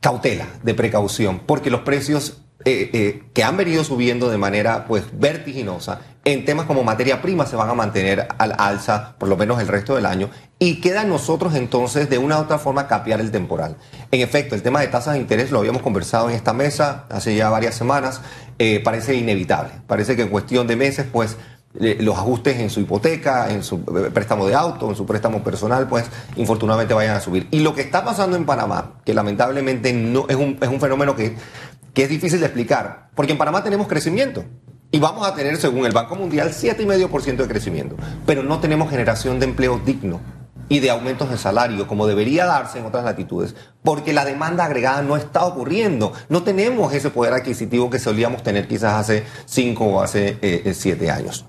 cautela, 0.00 0.48
de 0.64 0.74
precaución, 0.74 1.40
porque 1.46 1.70
los 1.70 1.82
precios 1.82 2.38
eh, 2.68 2.90
eh, 2.92 3.22
que 3.32 3.44
han 3.44 3.56
venido 3.56 3.82
subiendo 3.82 4.28
de 4.28 4.36
manera 4.36 4.84
pues 4.86 5.04
vertiginosa 5.12 6.00
en 6.26 6.44
temas 6.44 6.66
como 6.66 6.84
materia 6.84 7.22
prima 7.22 7.46
se 7.46 7.56
van 7.56 7.70
a 7.70 7.74
mantener 7.74 8.28
al 8.36 8.54
alza 8.58 9.14
por 9.18 9.30
lo 9.30 9.38
menos 9.38 9.58
el 9.60 9.68
resto 9.68 9.94
del 9.94 10.04
año 10.04 10.28
y 10.58 10.78
queda 10.82 11.04
nosotros 11.04 11.54
entonces 11.54 12.10
de 12.10 12.18
una 12.18 12.38
u 12.38 12.42
otra 12.42 12.58
forma 12.58 12.86
capear 12.86 13.20
el 13.20 13.30
temporal. 13.30 13.76
En 14.10 14.20
efecto, 14.20 14.54
el 14.54 14.62
tema 14.62 14.80
de 14.80 14.88
tasas 14.88 15.14
de 15.14 15.20
interés 15.20 15.50
lo 15.50 15.60
habíamos 15.60 15.80
conversado 15.80 16.28
en 16.28 16.36
esta 16.36 16.52
mesa 16.52 17.06
hace 17.08 17.34
ya 17.34 17.48
varias 17.48 17.74
semanas, 17.76 18.20
eh, 18.58 18.80
parece 18.84 19.14
inevitable, 19.14 19.72
parece 19.86 20.16
que 20.16 20.22
en 20.22 20.28
cuestión 20.28 20.66
de 20.66 20.76
meses 20.76 21.06
pues 21.10 21.38
los 21.74 22.16
ajustes 22.16 22.58
en 22.58 22.70
su 22.70 22.80
hipoteca, 22.80 23.50
en 23.50 23.62
su 23.62 23.82
préstamo 23.84 24.46
de 24.46 24.54
auto, 24.54 24.88
en 24.88 24.96
su 24.96 25.06
préstamo 25.06 25.44
personal, 25.44 25.86
pues 25.86 26.06
infortunadamente 26.36 26.94
vayan 26.94 27.16
a 27.16 27.20
subir. 27.20 27.46
Y 27.50 27.60
lo 27.60 27.74
que 27.74 27.82
está 27.82 28.04
pasando 28.04 28.36
en 28.36 28.46
Panamá, 28.46 28.94
que 29.04 29.14
lamentablemente 29.14 29.92
no 29.92 30.26
es 30.28 30.36
un, 30.36 30.58
es 30.60 30.68
un 30.68 30.80
fenómeno 30.80 31.14
que, 31.14 31.36
que 31.98 32.04
es 32.04 32.10
difícil 32.10 32.38
de 32.38 32.46
explicar, 32.46 33.08
porque 33.16 33.32
en 33.32 33.38
Panamá 33.38 33.64
tenemos 33.64 33.88
crecimiento. 33.88 34.44
Y 34.92 35.00
vamos 35.00 35.26
a 35.26 35.34
tener, 35.34 35.56
según 35.56 35.84
el 35.84 35.90
Banco 35.90 36.14
Mundial, 36.14 36.50
7,5% 36.50 37.38
de 37.38 37.48
crecimiento. 37.48 37.96
Pero 38.24 38.44
no 38.44 38.60
tenemos 38.60 38.88
generación 38.88 39.40
de 39.40 39.46
empleo 39.46 39.80
digno 39.84 40.20
y 40.68 40.78
de 40.78 40.90
aumentos 40.90 41.28
de 41.28 41.36
salario 41.36 41.88
como 41.88 42.06
debería 42.06 42.46
darse 42.46 42.78
en 42.78 42.86
otras 42.86 43.02
latitudes, 43.02 43.56
porque 43.82 44.12
la 44.12 44.24
demanda 44.24 44.64
agregada 44.64 45.02
no 45.02 45.16
está 45.16 45.44
ocurriendo. 45.44 46.12
No 46.28 46.44
tenemos 46.44 46.94
ese 46.94 47.10
poder 47.10 47.32
adquisitivo 47.32 47.90
que 47.90 47.98
solíamos 47.98 48.44
tener 48.44 48.68
quizás 48.68 48.94
hace 48.94 49.24
5 49.46 49.84
o 49.84 50.00
hace 50.00 50.72
7 50.72 51.10
años 51.10 51.46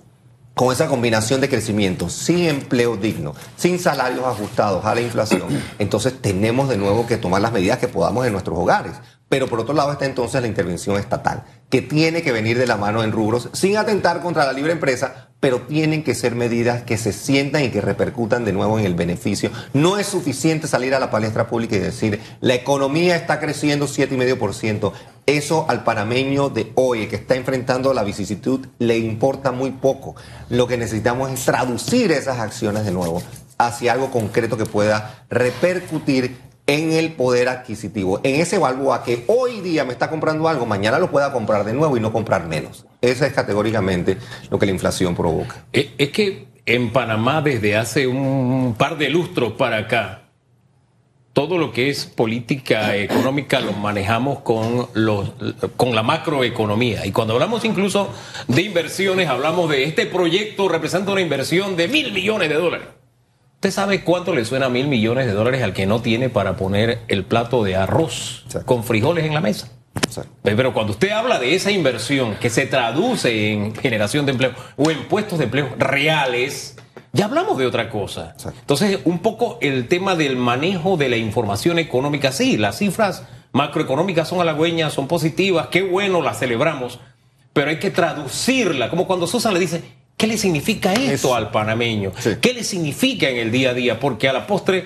con 0.56 0.74
esa 0.74 0.88
combinación 0.88 1.40
de 1.40 1.48
crecimiento, 1.48 2.10
sin 2.10 2.40
empleo 2.40 2.98
digno, 2.98 3.34
sin 3.56 3.80
salarios 3.80 4.26
ajustados 4.26 4.84
a 4.84 4.94
la 4.94 5.00
inflación, 5.00 5.44
entonces 5.78 6.22
tenemos 6.22 6.68
de 6.68 6.76
nuevo 6.76 7.08
que 7.08 7.16
tomar 7.16 7.42
las 7.42 7.54
medidas 7.54 7.78
que 7.78 7.88
podamos 7.88 8.26
en 8.26 8.34
nuestros 8.34 8.60
hogares. 8.60 8.92
Pero 9.30 9.48
por 9.48 9.60
otro 9.60 9.76
lado 9.76 9.92
está 9.92 10.06
entonces 10.06 10.42
la 10.42 10.48
intervención 10.48 10.98
estatal, 10.98 11.44
que 11.70 11.84
tiene 11.84 12.24
que 12.24 12.32
venir 12.32 12.58
de 12.58 12.66
la 12.66 12.78
mano 12.78 13.04
en 13.04 13.12
rubros 13.12 13.50
sin 13.54 13.78
atentar 13.78 14.22
contra 14.22 14.46
la 14.46 14.54
libre 14.54 14.72
empresa, 14.72 15.30
pero 15.40 15.62
tienen 15.62 16.04
que 16.04 16.16
ser 16.16 16.36
medidas 16.36 16.82
que 16.82 16.98
se 16.98 17.14
sientan 17.14 17.64
y 17.64 17.70
que 17.70 17.80
repercutan 17.80 18.44
de 18.44 18.52
nuevo 18.52 18.78
en 18.80 18.86
el 18.86 18.96
beneficio. 18.96 19.52
No 19.74 19.98
es 19.98 20.08
suficiente 20.08 20.68
salir 20.68 20.94
a 20.96 21.00
la 21.00 21.12
palestra 21.12 21.48
pública 21.48 21.76
y 21.76 21.80
decir, 21.80 22.20
la 22.42 22.56
economía 22.56 23.16
está 23.16 23.40
creciendo 23.40 23.88
7,5%. 23.88 24.92
Eso 25.28 25.66
al 25.70 25.84
panameño 25.84 26.50
de 26.50 26.72
hoy, 26.76 27.08
que 27.08 27.18
está 27.18 27.36
enfrentando 27.36 27.94
la 27.94 28.04
vicisitud, 28.04 28.66
le 28.80 28.98
importa 28.98 29.52
muy 29.52 29.72
poco. 29.72 30.16
Lo 30.50 30.68
que 30.68 30.78
necesitamos 30.78 31.32
es 31.32 31.46
traducir 31.46 32.12
esas 32.12 32.40
acciones 32.40 32.84
de 32.84 32.92
nuevo 32.92 33.22
hacia 33.60 33.94
algo 33.94 34.10
concreto 34.10 34.58
que 34.58 34.66
pueda 34.66 35.26
repercutir 35.30 36.49
en 36.70 36.92
el 36.92 37.14
poder 37.14 37.50
adquisitivo, 37.50 38.20
en 38.22 38.40
ese 38.40 38.60
balboa 38.60 39.04
que 39.04 39.24
hoy 39.26 39.60
día 39.62 39.86
me 39.86 39.92
está 39.92 40.08
comprando 40.08 40.48
algo, 40.48 40.68
mañana 40.68 41.00
lo 41.00 41.10
pueda 41.10 41.32
comprar 41.32 41.66
de 41.66 41.74
nuevo 41.74 41.98
y 41.98 42.00
no 42.00 42.14
comprar 42.14 42.46
menos. 42.46 42.86
Eso 43.02 43.26
es 43.26 43.34
categóricamente 43.34 44.18
lo 44.52 44.60
que 44.60 44.68
la 44.68 44.72
inflación 44.72 45.16
provoca. 45.16 45.66
Es, 45.74 46.10
que 46.12 46.48
en 46.68 46.92
Panamá 46.94 47.42
desde 47.42 47.76
hace 47.76 48.06
un 48.06 48.76
par 48.78 49.00
de 49.00 49.10
lustros 49.10 49.54
para 49.54 49.78
acá, 49.78 50.30
todo 51.34 51.58
lo 51.58 51.72
que 51.72 51.90
es 51.90 52.06
política 52.06 52.96
económica 52.96 53.62
lo 53.62 53.74
manejamos 53.74 54.42
con, 54.42 54.90
los, 54.94 55.32
con 55.76 55.96
la 55.96 56.04
macroeconomía. 56.04 57.04
Y 57.08 57.12
cuando 57.12 57.34
hablamos 57.34 57.66
incluso 57.66 58.14
de 58.48 58.62
inversiones, 58.62 59.28
hablamos 59.28 59.72
de 59.72 59.86
este 59.86 60.06
proyecto 60.06 60.70
representa 60.70 61.14
una 61.14 61.22
inversión 61.22 61.76
de 61.76 61.88
mil 61.88 62.14
millones 62.14 62.48
de 62.48 62.56
dólares. 62.56 62.99
¿Usted 63.60 63.72
sabe 63.72 64.06
cuánto 64.06 64.34
le 64.34 64.46
suena 64.46 64.70
mil 64.70 64.88
millones 64.88 65.26
de 65.26 65.34
dólares 65.34 65.62
al 65.64 65.74
que 65.74 65.86
no 65.86 66.02
tiene 66.02 66.30
para 66.30 66.56
poner 66.56 67.00
el 67.10 67.26
plato 67.26 67.62
de 67.62 67.76
arroz 67.76 68.44
Exacto. 68.46 68.66
con 68.66 68.86
frijoles 68.86 69.26
en 69.26 69.34
la 69.34 69.42
mesa? 69.42 69.68
Exacto. 70.02 70.32
Pero 70.44 70.74
cuando 70.74 70.94
usted 70.94 71.10
habla 71.10 71.40
de 71.40 71.56
esa 71.56 71.70
inversión 71.70 72.36
que 72.36 72.50
se 72.50 72.68
traduce 72.68 73.52
en 73.52 73.76
generación 73.76 74.26
de 74.26 74.32
empleo 74.32 74.54
o 74.78 74.90
en 74.90 75.10
puestos 75.10 75.40
de 75.40 75.44
empleo 75.44 75.76
reales, 75.78 76.78
ya 77.12 77.26
hablamos 77.26 77.58
de 77.58 77.66
otra 77.66 77.90
cosa. 77.90 78.30
Exacto. 78.32 78.62
Entonces, 78.62 79.00
un 79.04 79.20
poco 79.20 79.58
el 79.60 79.90
tema 79.90 80.16
del 80.16 80.38
manejo 80.38 80.96
de 80.96 81.10
la 81.10 81.18
información 81.18 81.80
económica, 81.80 82.32
sí, 82.32 82.56
las 82.56 82.78
cifras 82.78 83.24
macroeconómicas 83.52 84.30
son 84.30 84.40
halagüeñas, 84.40 84.94
son 84.94 85.10
positivas, 85.10 85.68
qué 85.68 85.82
bueno, 85.82 86.22
las 86.22 86.40
celebramos, 86.40 87.02
pero 87.52 87.72
hay 87.72 87.80
que 87.80 87.92
traducirla, 87.92 88.90
como 88.90 89.06
cuando 89.06 89.28
Susan 89.28 89.54
le 89.54 89.60
dice, 89.60 89.84
¿qué 90.20 90.28
le 90.28 90.38
significa 90.38 90.94
esto 90.94 91.14
Eso. 91.14 91.36
al 91.36 91.50
panameño? 91.50 92.12
Sí. 92.20 92.32
¿Qué 92.42 92.54
le 92.54 92.66
significa 92.66 93.30
en 93.30 93.38
el 93.38 93.52
día 93.52 93.70
a 93.70 93.74
día? 93.74 94.00
Porque 94.02 94.28
a 94.28 94.34
la 94.34 94.46
postre, 94.46 94.84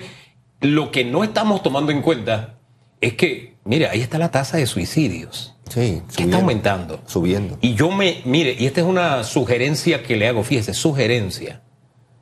lo 0.60 0.92
que 0.92 1.04
no 1.04 1.24
estamos 1.24 1.62
tomando 1.62 1.90
en 1.90 2.02
cuenta 2.02 2.60
es 3.00 3.14
que, 3.14 3.56
mire, 3.64 3.88
ahí 3.88 4.00
está 4.00 4.16
la 4.16 4.30
tasa 4.30 4.58
de 4.58 4.66
suicidios. 4.66 5.56
Sí, 5.68 6.02
que 6.16 6.22
está 6.22 6.36
aumentando. 6.36 7.00
Subiendo. 7.06 7.58
Y 7.60 7.74
yo 7.74 7.90
me, 7.90 8.22
mire, 8.24 8.54
y 8.56 8.66
esta 8.66 8.80
es 8.80 8.86
una 8.86 9.24
sugerencia 9.24 10.04
que 10.04 10.16
le 10.16 10.28
hago, 10.28 10.44
fíjese, 10.44 10.72
sugerencia. 10.72 11.62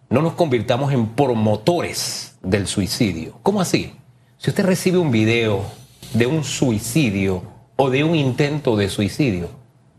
No 0.08 0.22
nos 0.22 0.32
convirtamos 0.32 0.90
en 0.90 1.08
promotores 1.08 2.38
del 2.42 2.66
suicidio. 2.66 3.38
¿Cómo 3.42 3.60
así? 3.60 3.92
Si 4.38 4.48
usted 4.48 4.64
recibe 4.64 4.96
un 4.96 5.10
video 5.10 5.66
de 6.14 6.26
un 6.26 6.44
suicidio 6.44 7.42
o 7.76 7.90
de 7.90 8.04
un 8.04 8.14
intento 8.14 8.74
de 8.74 8.88
suicidio, 8.88 9.50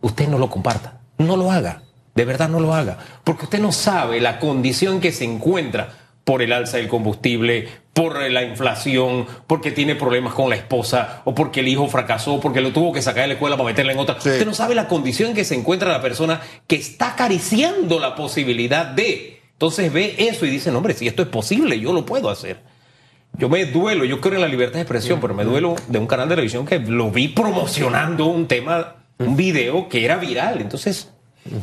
usted 0.02 0.28
no 0.28 0.40
lo 0.40 0.50
comparta, 0.50 1.02
no 1.20 1.38
lo 1.38 1.52
haga, 1.52 1.84
de 2.16 2.26
verdad 2.26 2.50
no 2.50 2.60
lo 2.60 2.74
haga, 2.74 2.98
porque 3.24 3.46
usted 3.46 3.60
no 3.60 3.72
sabe 3.72 4.20
la 4.22 4.40
condición 4.40 5.02
que 5.02 5.12
se 5.12 5.26
encuentra 5.26 6.04
por 6.24 6.42
el 6.42 6.54
alza 6.54 6.78
del 6.78 6.88
combustible, 6.88 7.68
por 7.94 8.22
la 8.32 8.44
inflación, 8.44 9.28
porque 9.46 9.72
tiene 9.72 9.96
problemas 9.96 10.34
con 10.34 10.50
la 10.50 10.56
esposa, 10.56 11.22
o 11.26 11.36
porque 11.36 11.60
el 11.60 11.68
hijo 11.68 11.88
fracasó, 11.88 12.40
porque 12.40 12.62
lo 12.62 12.72
tuvo 12.72 12.94
que 12.94 13.02
sacar 13.02 13.24
de 13.24 13.28
la 13.28 13.34
escuela 13.34 13.58
para 13.58 13.68
meterla 13.68 13.92
en 13.92 14.00
otra. 14.00 14.20
Sí. 14.20 14.30
Usted 14.30 14.46
no 14.46 14.54
sabe 14.54 14.74
la 14.74 14.88
condición 14.88 15.34
que 15.34 15.44
se 15.44 15.56
encuentra 15.56 15.92
la 15.92 16.02
persona 16.02 16.42
que 16.66 16.76
está 16.76 17.14
acariciando 17.14 18.00
la 18.00 18.16
posibilidad 18.16 18.86
de. 18.86 19.42
Entonces 19.52 19.92
ve 19.92 20.16
eso 20.18 20.46
y 20.46 20.50
dice, 20.50 20.72
no, 20.72 20.78
hombre, 20.78 20.94
si 20.94 21.08
esto 21.08 21.22
es 21.22 21.28
posible, 21.28 21.80
yo 21.80 21.94
lo 21.94 22.06
puedo 22.06 22.30
hacer. 22.30 22.62
Yo 23.38 23.50
me 23.50 23.66
duelo, 23.66 24.06
yo 24.06 24.22
creo 24.22 24.36
en 24.36 24.42
la 24.42 24.48
libertad 24.48 24.76
de 24.76 24.82
expresión, 24.82 25.20
pero 25.20 25.34
me 25.34 25.44
duelo 25.44 25.76
de 25.88 25.98
un 25.98 26.08
canal 26.08 26.30
de 26.30 26.36
televisión 26.36 26.66
que 26.66 26.80
lo 26.80 27.12
vi 27.12 27.30
promocionando 27.30 28.26
un 28.28 28.48
tema, 28.48 28.96
un 29.18 29.36
video 29.36 29.90
que 29.90 30.06
era 30.06 30.18
viral. 30.18 30.62
Entonces, 30.62 31.13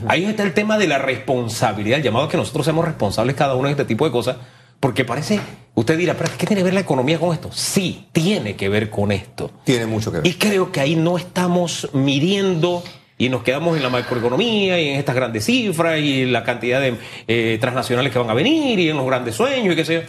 ahí 0.09 0.25
está 0.25 0.43
el 0.43 0.55
tema 0.55 0.79
de 0.79 0.87
la 0.87 0.99
responsabilidad, 0.99 1.99
el 1.99 2.05
llamado 2.05 2.27
a 2.27 2.29
que 2.29 2.37
nosotros 2.37 2.64
seamos 2.64 2.85
responsables 2.85 3.35
cada 3.37 3.55
uno 3.55 3.66
de 3.66 3.73
este 3.73 3.85
tipo 3.85 4.05
de 4.05 4.11
cosas, 4.11 4.37
porque 4.81 5.05
parece, 5.05 5.40
usted 5.75 5.99
dirá, 5.99 6.14
pero 6.14 6.31
¿qué 6.38 6.47
tiene 6.47 6.61
que 6.61 6.64
ver 6.64 6.75
la 6.75 6.81
economía 6.81 7.19
con 7.19 7.35
esto? 7.35 7.51
Sí, 7.53 8.07
tiene 8.12 8.57
que 8.57 8.69
ver 8.69 8.88
con 8.88 9.12
esto. 9.12 9.51
Tiene 9.64 9.87
mucho 9.87 10.11
que 10.11 10.19
ver. 10.21 10.27
Y 10.27 10.35
creo 10.35 10.73
que 10.73 10.81
ahí 10.81 10.97
no 10.97 11.19
estamos 11.19 11.90
midiendo 11.93 12.83
y 13.19 13.29
nos 13.29 13.43
quedamos 13.43 13.77
en 13.77 13.83
la 13.83 13.90
macroeconomía 13.90 14.81
y 14.81 14.88
en 14.88 14.97
estas 14.99 15.14
grandes 15.14 15.45
cifras 15.45 16.01
y 16.01 16.25
la 16.25 16.43
cantidad 16.43 16.81
de 16.81 16.97
eh, 17.29 17.59
transnacionales 17.61 18.11
que 18.11 18.19
van 18.19 18.31
a 18.31 18.35
venir 18.35 18.79
y 18.79 18.88
en 18.88 18.97
los 18.97 19.05
grandes 19.05 19.35
sueños 19.35 19.75
y 19.75 19.77
qué 19.77 19.85
sé 19.85 19.95
yo. 19.95 20.01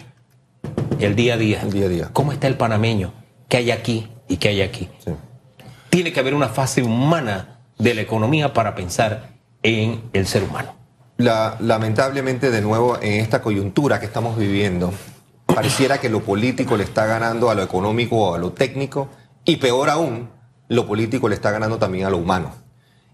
El 1.06 1.16
día 1.16 1.34
a 1.34 1.38
día. 1.38 1.62
El 1.62 1.72
día 1.72 1.86
a 1.88 1.90
día. 1.90 2.10
¿Cómo 2.14 2.32
está 2.32 2.48
el 2.48 2.56
panameño? 2.56 3.12
¿Qué 3.50 3.58
hay 3.58 3.72
aquí 3.72 4.08
y 4.30 4.38
qué 4.38 4.50
hay 4.50 4.62
aquí? 4.62 4.88
Sí. 5.04 5.12
Tiene 5.90 6.14
que 6.14 6.22
haber 6.22 6.34
una 6.34 6.48
fase 6.48 6.84
humana 6.84 7.60
de 7.78 7.94
la 7.94 8.02
economía 8.02 8.54
para 8.54 8.76
pensar 8.76 9.31
en 9.64 10.02
el 10.14 10.28
ser 10.28 10.44
humano. 10.44 10.76
La- 11.18 11.58
lamentablemente, 11.60 12.50
de 12.52 12.62
nuevo, 12.62 12.98
en 13.02 13.20
esta 13.20 13.42
coyuntura 13.42 14.00
que 14.00 14.06
estamos 14.08 14.38
viviendo, 14.38 14.92
pareciera 15.46 16.00
que 16.00 16.10
lo 16.10 16.22
político 16.22 16.78
le 16.78 16.84
está 16.84 17.06
ganando 17.06 17.50
a 17.50 17.56
lo 17.56 17.62
económico 17.64 18.18
o 18.18 18.36
a 18.36 18.38
lo 18.38 18.52
técnico 18.54 19.10
Y 19.44 19.58
peor 19.58 19.90
aún, 19.90 20.30
lo 20.68 20.86
político 20.88 21.28
le 21.28 21.36
está 21.36 21.50
ganando 21.52 21.78
también 21.80 22.06
a 22.06 22.10
lo 22.12 22.18
humano. 22.18 22.54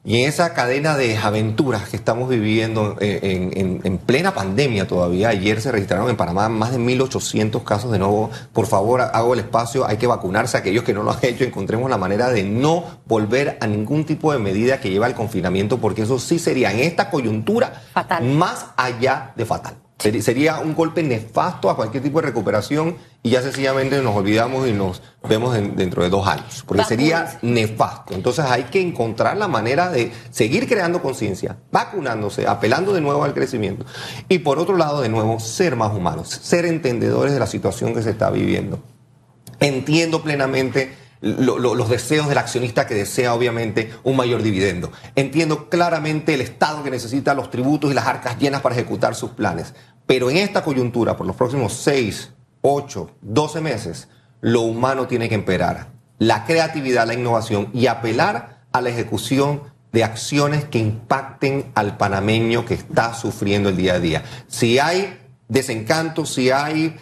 Y 0.10 0.22
en 0.24 0.30
esa 0.30 0.54
cadena 0.54 0.96
de 0.96 1.17
aventuras 1.17 1.89
que 1.89 1.98
estamos 1.98 2.30
viviendo 2.30 2.96
eh, 3.02 3.20
en, 3.24 3.52
en- 3.60 3.82
en 3.84 3.98
plena 3.98 4.34
pandemia 4.34 4.88
todavía, 4.88 5.28
ayer 5.28 5.60
se 5.60 5.70
registraron 5.70 6.10
en 6.10 6.15
Panamá 6.15 6.48
más 6.48 6.72
de 6.72 6.78
1.800 6.80 7.62
casos 7.65 7.91
de 7.91 8.00
nuevo. 8.00 8.30
Por 8.54 8.67
favor, 8.67 9.02
hago 9.02 9.34
el 9.34 9.41
espacio, 9.41 9.86
hay 9.86 9.98
que 9.98 10.08
vacunarse. 10.08 10.56
Aquellos 10.56 10.86
que 10.86 10.93
no 10.93 11.04
lo 11.04 11.12
han 11.12 11.20
hecho, 11.24 11.43
encontremos 11.43 11.89
la 11.89 11.98
manera 11.98 12.30
de 12.30 12.43
no 12.43 12.86
volver 13.06 13.58
a 13.60 13.67
ningún 13.67 14.06
tipo 14.06 14.32
de 14.32 14.39
medida 14.39 14.80
que 14.80 14.89
lleve 14.89 15.06
al 15.08 15.13
confinamiento, 15.13 15.80
porque 15.80 16.04
eso 16.04 16.20
sí 16.20 16.39
sería 16.39 16.72
en 16.72 16.80
esta 16.80 17.10
coyuntura 17.10 17.84
Fatal. 17.93 18.24
más 18.24 18.67
allá 18.78 19.34
de 19.36 19.46
fatal. 19.46 19.76
Sería 19.99 20.60
un 20.60 20.75
golpe 20.75 21.01
nefasto 21.01 21.69
a 21.71 21.75
cualquier 21.75 22.03
tipo 22.03 22.21
de 22.21 22.27
recuperación 22.27 22.97
y 23.23 23.31
ya 23.31 23.41
sencillamente 23.41 23.99
nos 24.03 24.15
olvidamos 24.15 24.67
y 24.67 24.71
nos 24.73 25.01
vemos 25.27 25.57
en- 25.57 25.75
dentro 25.75 26.03
de 26.03 26.10
dos 26.10 26.27
años. 26.27 26.63
Porque 26.67 26.83
sería 26.83 27.39
nefasto. 27.41 28.13
Entonces 28.13 28.45
hay 28.45 28.65
que 28.65 28.79
encontrar 28.79 29.38
la 29.38 29.47
manera 29.47 29.89
de 29.89 30.12
seguir 30.29 30.67
creando 30.67 31.01
conciencia, 31.01 31.57
vacunándose, 31.71 32.45
apelando 32.47 32.93
de 32.93 33.01
nuevo 33.01 33.23
al 33.23 33.33
crecimiento. 33.33 33.86
Y 34.29 34.39
por 34.39 34.60
otro 34.60 34.77
lado, 34.77 35.01
de 35.01 35.10
nuevo, 35.10 35.39
ser 35.39 35.75
más 35.75 35.91
humanos, 35.93 36.29
ser 36.29 36.65
entendedores 36.65 37.33
de 37.33 37.39
la 37.39 37.47
situación 37.47 37.95
que 37.95 38.03
se 38.03 38.12
está 38.12 38.29
viviendo. 38.29 38.79
Entiendo 39.60 40.21
plenamente 40.21 40.93
lo- 41.21 41.58
lo- 41.60 41.75
los 41.75 41.89
deseos 41.89 42.27
del 42.30 42.38
accionista 42.38 42.86
que 42.88 42.95
desea 42.95 43.34
obviamente 43.34 43.93
un 44.03 44.15
mayor 44.15 44.41
dividendo. 44.43 44.91
Entiendo 45.15 45.69
claramente 45.69 46.34
el 46.34 46.41
Estado 46.41 46.84
que 46.84 46.91
necesita 46.91 47.34
los 47.34 47.49
tributos 47.49 47.91
y 47.91 47.93
las 47.93 48.06
arcas 48.08 48.38
llenas 48.39 48.62
para 48.62 48.75
ejecutar 48.75 49.15
sus 49.15 49.32
planes. 49.32 49.73
Pero 50.06 50.30
en 50.30 50.38
esta 50.38 50.63
coyuntura, 50.63 51.17
por 51.17 51.25
los 51.27 51.36
próximos 51.36 51.73
6, 51.73 52.34
8, 52.62 53.12
12 53.21 53.62
meses, 53.62 54.08
lo 54.41 54.62
humano 54.62 55.08
tiene 55.08 55.27
que 55.30 55.36
imperar. 55.36 55.88
La 56.19 56.45
creatividad, 56.45 57.06
la 57.08 57.13
innovación 57.13 57.69
y 57.73 57.88
apelar 57.88 58.65
a 58.71 58.82
la 58.82 58.89
ejecución 58.89 59.62
de 59.91 60.03
acciones 60.03 60.65
que 60.65 60.80
impacten 60.80 61.71
al 61.75 61.97
panameño 61.97 62.65
que 62.65 62.73
está 62.75 63.13
sufriendo 63.13 63.69
el 63.69 63.77
día 63.77 63.93
a 63.95 63.99
día. 63.99 64.23
Si 64.47 64.77
hay 64.80 65.19
desencanto, 65.47 66.25
si 66.25 66.51
hay 66.51 66.97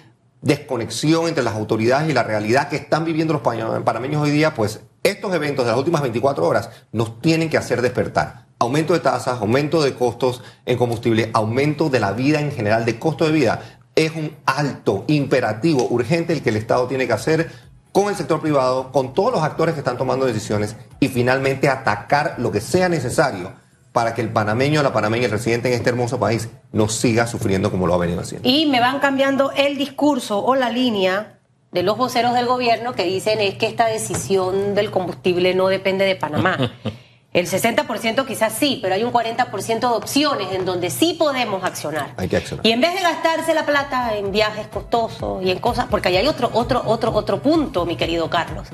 desconexión 0.46 1.28
entre 1.28 1.44
las 1.44 1.56
autoridades 1.56 2.08
y 2.08 2.14
la 2.14 2.22
realidad 2.24 2.70
que 2.70 2.76
están 2.76 3.04
viviendo 3.04 3.34
los 3.34 3.42
panameños 3.42 4.22
hoy 4.22 4.30
día, 4.30 4.54
pues 4.54 4.82
estos 5.04 5.34
eventos 5.34 5.66
de 5.66 5.72
las 5.72 5.80
últimas 5.80 6.04
24 6.04 6.48
horas 6.48 6.70
nos 6.92 7.20
tienen 7.20 7.50
que 7.50 7.58
hacer 7.58 7.82
despertar. 7.82 8.46
Aumento 8.60 8.94
de 8.94 9.00
tasas, 9.00 9.42
aumento 9.42 9.82
de 9.82 9.96
costos 9.96 10.44
en 10.68 10.78
combustible, 10.78 11.32
aumento 11.34 11.90
de 11.90 12.00
la 12.00 12.12
vida 12.12 12.40
en 12.40 12.52
general, 12.52 12.86
de 12.86 13.00
costo 13.00 13.26
de 13.26 13.32
vida. 13.32 13.80
Es 13.96 14.16
un 14.16 14.36
alto, 14.46 15.04
imperativo, 15.08 15.88
urgente 15.90 16.32
el 16.32 16.44
que 16.44 16.52
el 16.52 16.58
Estado 16.58 16.86
tiene 16.86 17.08
que 17.08 17.14
hacer 17.14 17.50
con 17.92 18.10
el 18.10 18.16
sector 18.16 18.40
privado, 18.40 18.92
con 18.92 19.16
todos 19.16 19.34
los 19.34 19.42
actores 19.42 19.74
que 19.74 19.80
están 19.80 19.98
tomando 19.98 20.28
decisiones 20.28 20.76
y 21.00 21.08
finalmente 21.08 21.70
atacar 21.70 22.36
lo 22.38 22.52
que 22.52 22.62
sea 22.62 22.88
necesario 22.88 23.65
para 23.96 24.14
que 24.14 24.20
el 24.20 24.28
panameño, 24.28 24.84
la 24.84 24.92
panameña, 24.92 25.24
el 25.24 25.32
residente 25.32 25.70
en 25.70 25.76
este 25.76 25.90
hermoso 25.90 26.20
país 26.20 26.50
no 26.74 26.90
siga 26.90 27.28
sufriendo 27.28 27.72
como 27.72 27.88
lo 27.88 27.94
ha 27.94 27.98
venido 27.98 28.20
haciendo. 28.20 28.46
Y 28.46 28.66
me 28.66 28.82
van 28.82 29.00
cambiando 29.00 29.54
el 29.56 29.78
discurso 29.78 30.44
o 30.44 30.54
la 30.56 30.70
línea 30.70 31.40
de 31.72 31.82
los 31.82 31.98
voceros 31.98 32.34
del 32.34 32.46
gobierno 32.46 32.92
que 32.92 33.06
dicen 33.06 33.40
es 33.40 33.56
que 33.56 33.68
esta 33.68 33.86
decisión 33.86 34.76
del 34.76 34.92
combustible 34.92 35.56
no 35.56 35.70
depende 35.70 36.04
de 36.04 36.18
Panamá. 36.18 36.74
El 37.32 37.48
60% 37.48 38.26
quizás 38.26 38.54
sí, 38.54 38.80
pero 38.82 38.96
hay 38.96 39.04
un 39.04 39.12
40% 39.12 39.80
de 39.80 39.86
opciones 39.88 40.54
en 40.54 40.64
donde 40.64 40.90
sí 40.90 41.18
podemos 41.20 41.66
accionar. 41.66 42.14
Hay 42.16 42.30
que 42.30 42.38
accionar. 42.38 42.66
Y 42.66 42.72
en 42.72 42.80
vez 42.80 42.94
de 42.96 43.02
gastarse 43.02 43.54
la 43.54 43.66
plata 43.66 44.16
en 44.16 44.32
viajes 44.32 44.68
costosos 44.68 45.44
y 45.44 45.52
en 45.52 45.60
cosas, 45.60 45.88
porque 45.92 46.08
ahí 46.08 46.16
hay 46.16 46.28
otro, 46.28 46.50
otro, 46.54 46.82
otro, 46.86 47.12
otro 47.14 47.42
punto, 47.42 47.86
mi 47.86 47.98
querido 47.98 48.30
Carlos. 48.30 48.70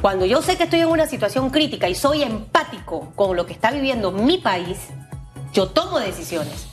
Cuando 0.00 0.24
yo 0.24 0.40
sé 0.40 0.56
que 0.56 0.64
estoy 0.64 0.80
en 0.80 0.88
una 0.88 1.06
situación 1.06 1.50
crítica 1.50 1.86
y 1.86 1.94
soy 1.94 2.22
empático 2.22 3.12
con 3.14 3.36
lo 3.36 3.44
que 3.44 3.52
está 3.52 3.70
viviendo 3.70 4.12
mi 4.12 4.38
país, 4.38 4.78
yo 5.52 5.68
tomo 5.68 5.98
decisiones. 5.98 6.68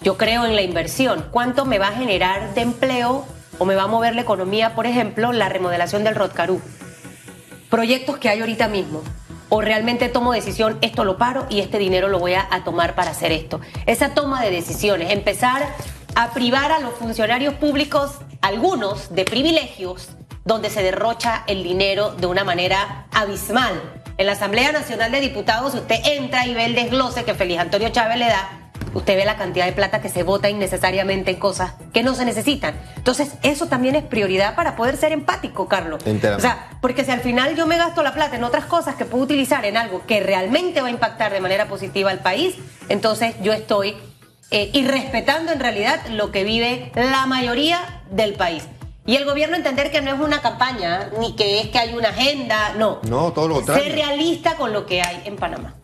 Yo 0.00 0.16
creo 0.16 0.44
en 0.44 0.54
la 0.54 0.62
inversión. 0.62 1.26
¿Cuánto 1.32 1.64
me 1.64 1.80
va 1.80 1.88
a 1.88 1.92
generar 1.92 2.54
de 2.54 2.60
empleo 2.60 3.26
o 3.58 3.64
me 3.64 3.74
va 3.74 3.82
a 3.82 3.88
mover 3.88 4.14
la 4.14 4.20
economía? 4.20 4.76
Por 4.76 4.86
ejemplo, 4.86 5.32
la 5.32 5.48
remodelación 5.48 6.04
del 6.04 6.14
Rotcarú. 6.14 6.60
Proyectos 7.68 8.18
que 8.18 8.28
hay 8.28 8.40
ahorita 8.40 8.68
mismo. 8.68 9.02
O 9.48 9.60
realmente 9.60 10.08
tomo 10.08 10.32
decisión, 10.32 10.78
esto 10.80 11.04
lo 11.04 11.18
paro 11.18 11.46
y 11.50 11.58
este 11.58 11.78
dinero 11.78 12.06
lo 12.06 12.20
voy 12.20 12.34
a, 12.34 12.46
a 12.48 12.62
tomar 12.62 12.94
para 12.94 13.10
hacer 13.10 13.32
esto. 13.32 13.60
Esa 13.86 14.14
toma 14.14 14.40
de 14.40 14.52
decisiones, 14.52 15.10
empezar 15.10 15.74
a 16.14 16.30
privar 16.30 16.70
a 16.70 16.78
los 16.78 16.94
funcionarios 16.94 17.54
públicos, 17.54 18.18
algunos, 18.40 19.12
de 19.12 19.24
privilegios, 19.24 20.10
donde 20.44 20.70
se 20.70 20.82
derrocha 20.82 21.44
el 21.46 21.62
dinero 21.62 22.12
de 22.12 22.26
una 22.26 22.44
manera 22.44 23.06
abismal. 23.12 24.02
En 24.16 24.26
la 24.26 24.32
Asamblea 24.32 24.72
Nacional 24.72 25.12
de 25.12 25.20
Diputados, 25.20 25.74
usted 25.74 25.96
entra 26.04 26.46
y 26.46 26.54
ve 26.54 26.64
el 26.64 26.74
desglose 26.74 27.24
que 27.24 27.34
Feliz 27.34 27.58
Antonio 27.58 27.90
Chávez 27.90 28.18
le 28.18 28.26
da, 28.26 28.68
usted 28.94 29.16
ve 29.16 29.24
la 29.24 29.36
cantidad 29.36 29.66
de 29.66 29.72
plata 29.72 30.00
que 30.00 30.08
se 30.08 30.22
vota 30.22 30.48
innecesariamente 30.48 31.30
en 31.30 31.38
cosas 31.38 31.72
que 31.92 32.02
no 32.02 32.14
se 32.14 32.24
necesitan. 32.24 32.74
Entonces, 32.96 33.32
eso 33.42 33.66
también 33.66 33.94
es 33.94 34.04
prioridad 34.04 34.54
para 34.54 34.76
poder 34.76 34.96
ser 34.96 35.12
empático, 35.12 35.68
Carlos. 35.68 36.02
O 36.04 36.40
sea, 36.40 36.70
porque 36.80 37.04
si 37.04 37.10
al 37.10 37.20
final 37.20 37.54
yo 37.56 37.66
me 37.66 37.76
gasto 37.76 38.02
la 38.02 38.14
plata 38.14 38.36
en 38.36 38.44
otras 38.44 38.64
cosas 38.64 38.96
que 38.96 39.04
puedo 39.04 39.24
utilizar 39.24 39.64
en 39.64 39.76
algo 39.76 40.04
que 40.06 40.20
realmente 40.20 40.80
va 40.80 40.88
a 40.88 40.90
impactar 40.90 41.32
de 41.32 41.40
manera 41.40 41.66
positiva 41.66 42.10
al 42.10 42.20
país, 42.20 42.56
entonces 42.88 43.34
yo 43.42 43.52
estoy 43.52 43.96
eh, 44.50 44.70
irrespetando 44.72 45.52
en 45.52 45.60
realidad 45.60 46.00
lo 46.10 46.32
que 46.32 46.44
vive 46.44 46.90
la 46.94 47.26
mayoría 47.26 48.02
del 48.10 48.34
país. 48.34 48.64
Y 49.08 49.16
el 49.16 49.24
gobierno 49.24 49.56
entender 49.56 49.90
que 49.90 50.02
no 50.02 50.12
es 50.12 50.20
una 50.20 50.42
campaña, 50.42 51.08
ni 51.18 51.34
que 51.34 51.60
es 51.60 51.68
que 51.68 51.78
hay 51.78 51.94
una 51.94 52.10
agenda, 52.10 52.74
no. 52.76 53.00
No, 53.08 53.32
todo 53.32 53.48
lo 53.48 53.54
contrario. 53.54 53.84
Ser 53.84 53.94
realista 53.94 54.56
con 54.56 54.74
lo 54.74 54.84
que 54.84 55.00
hay 55.00 55.22
en 55.24 55.36
Panamá. 55.36 55.76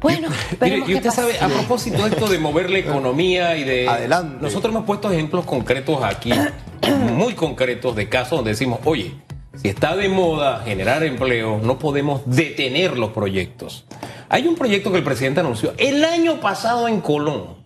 Bueno, 0.00 0.28
veremos 0.60 0.88
y 0.88 0.94
usted 0.94 1.08
pasa. 1.08 1.22
sabe, 1.22 1.40
a 1.40 1.48
propósito 1.48 2.04
de 2.04 2.10
esto 2.10 2.28
de 2.28 2.38
mover 2.38 2.70
la 2.70 2.78
economía 2.78 3.56
y 3.56 3.64
de... 3.64 3.88
Adelante. 3.88 4.36
Nosotros 4.40 4.72
hemos 4.72 4.86
puesto 4.86 5.10
ejemplos 5.10 5.44
concretos 5.44 5.98
aquí, 6.04 6.30
muy 7.12 7.34
concretos 7.34 7.96
de 7.96 8.08
casos 8.08 8.38
donde 8.38 8.52
decimos, 8.52 8.78
oye, 8.84 9.16
si 9.60 9.68
está 9.68 9.96
de 9.96 10.08
moda 10.08 10.62
generar 10.64 11.02
empleo, 11.02 11.58
no 11.60 11.80
podemos 11.80 12.22
detener 12.24 12.98
los 12.98 13.10
proyectos. 13.10 13.84
Hay 14.28 14.46
un 14.46 14.54
proyecto 14.54 14.92
que 14.92 14.98
el 14.98 15.04
presidente 15.04 15.40
anunció 15.40 15.74
el 15.76 16.04
año 16.04 16.38
pasado 16.38 16.86
en 16.86 17.00
Colón, 17.00 17.64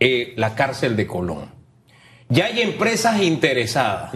eh, 0.00 0.34
la 0.36 0.56
cárcel 0.56 0.96
de 0.96 1.06
Colón. 1.06 1.57
Ya 2.28 2.46
hay 2.46 2.60
empresas 2.60 3.20
interesadas. 3.22 4.12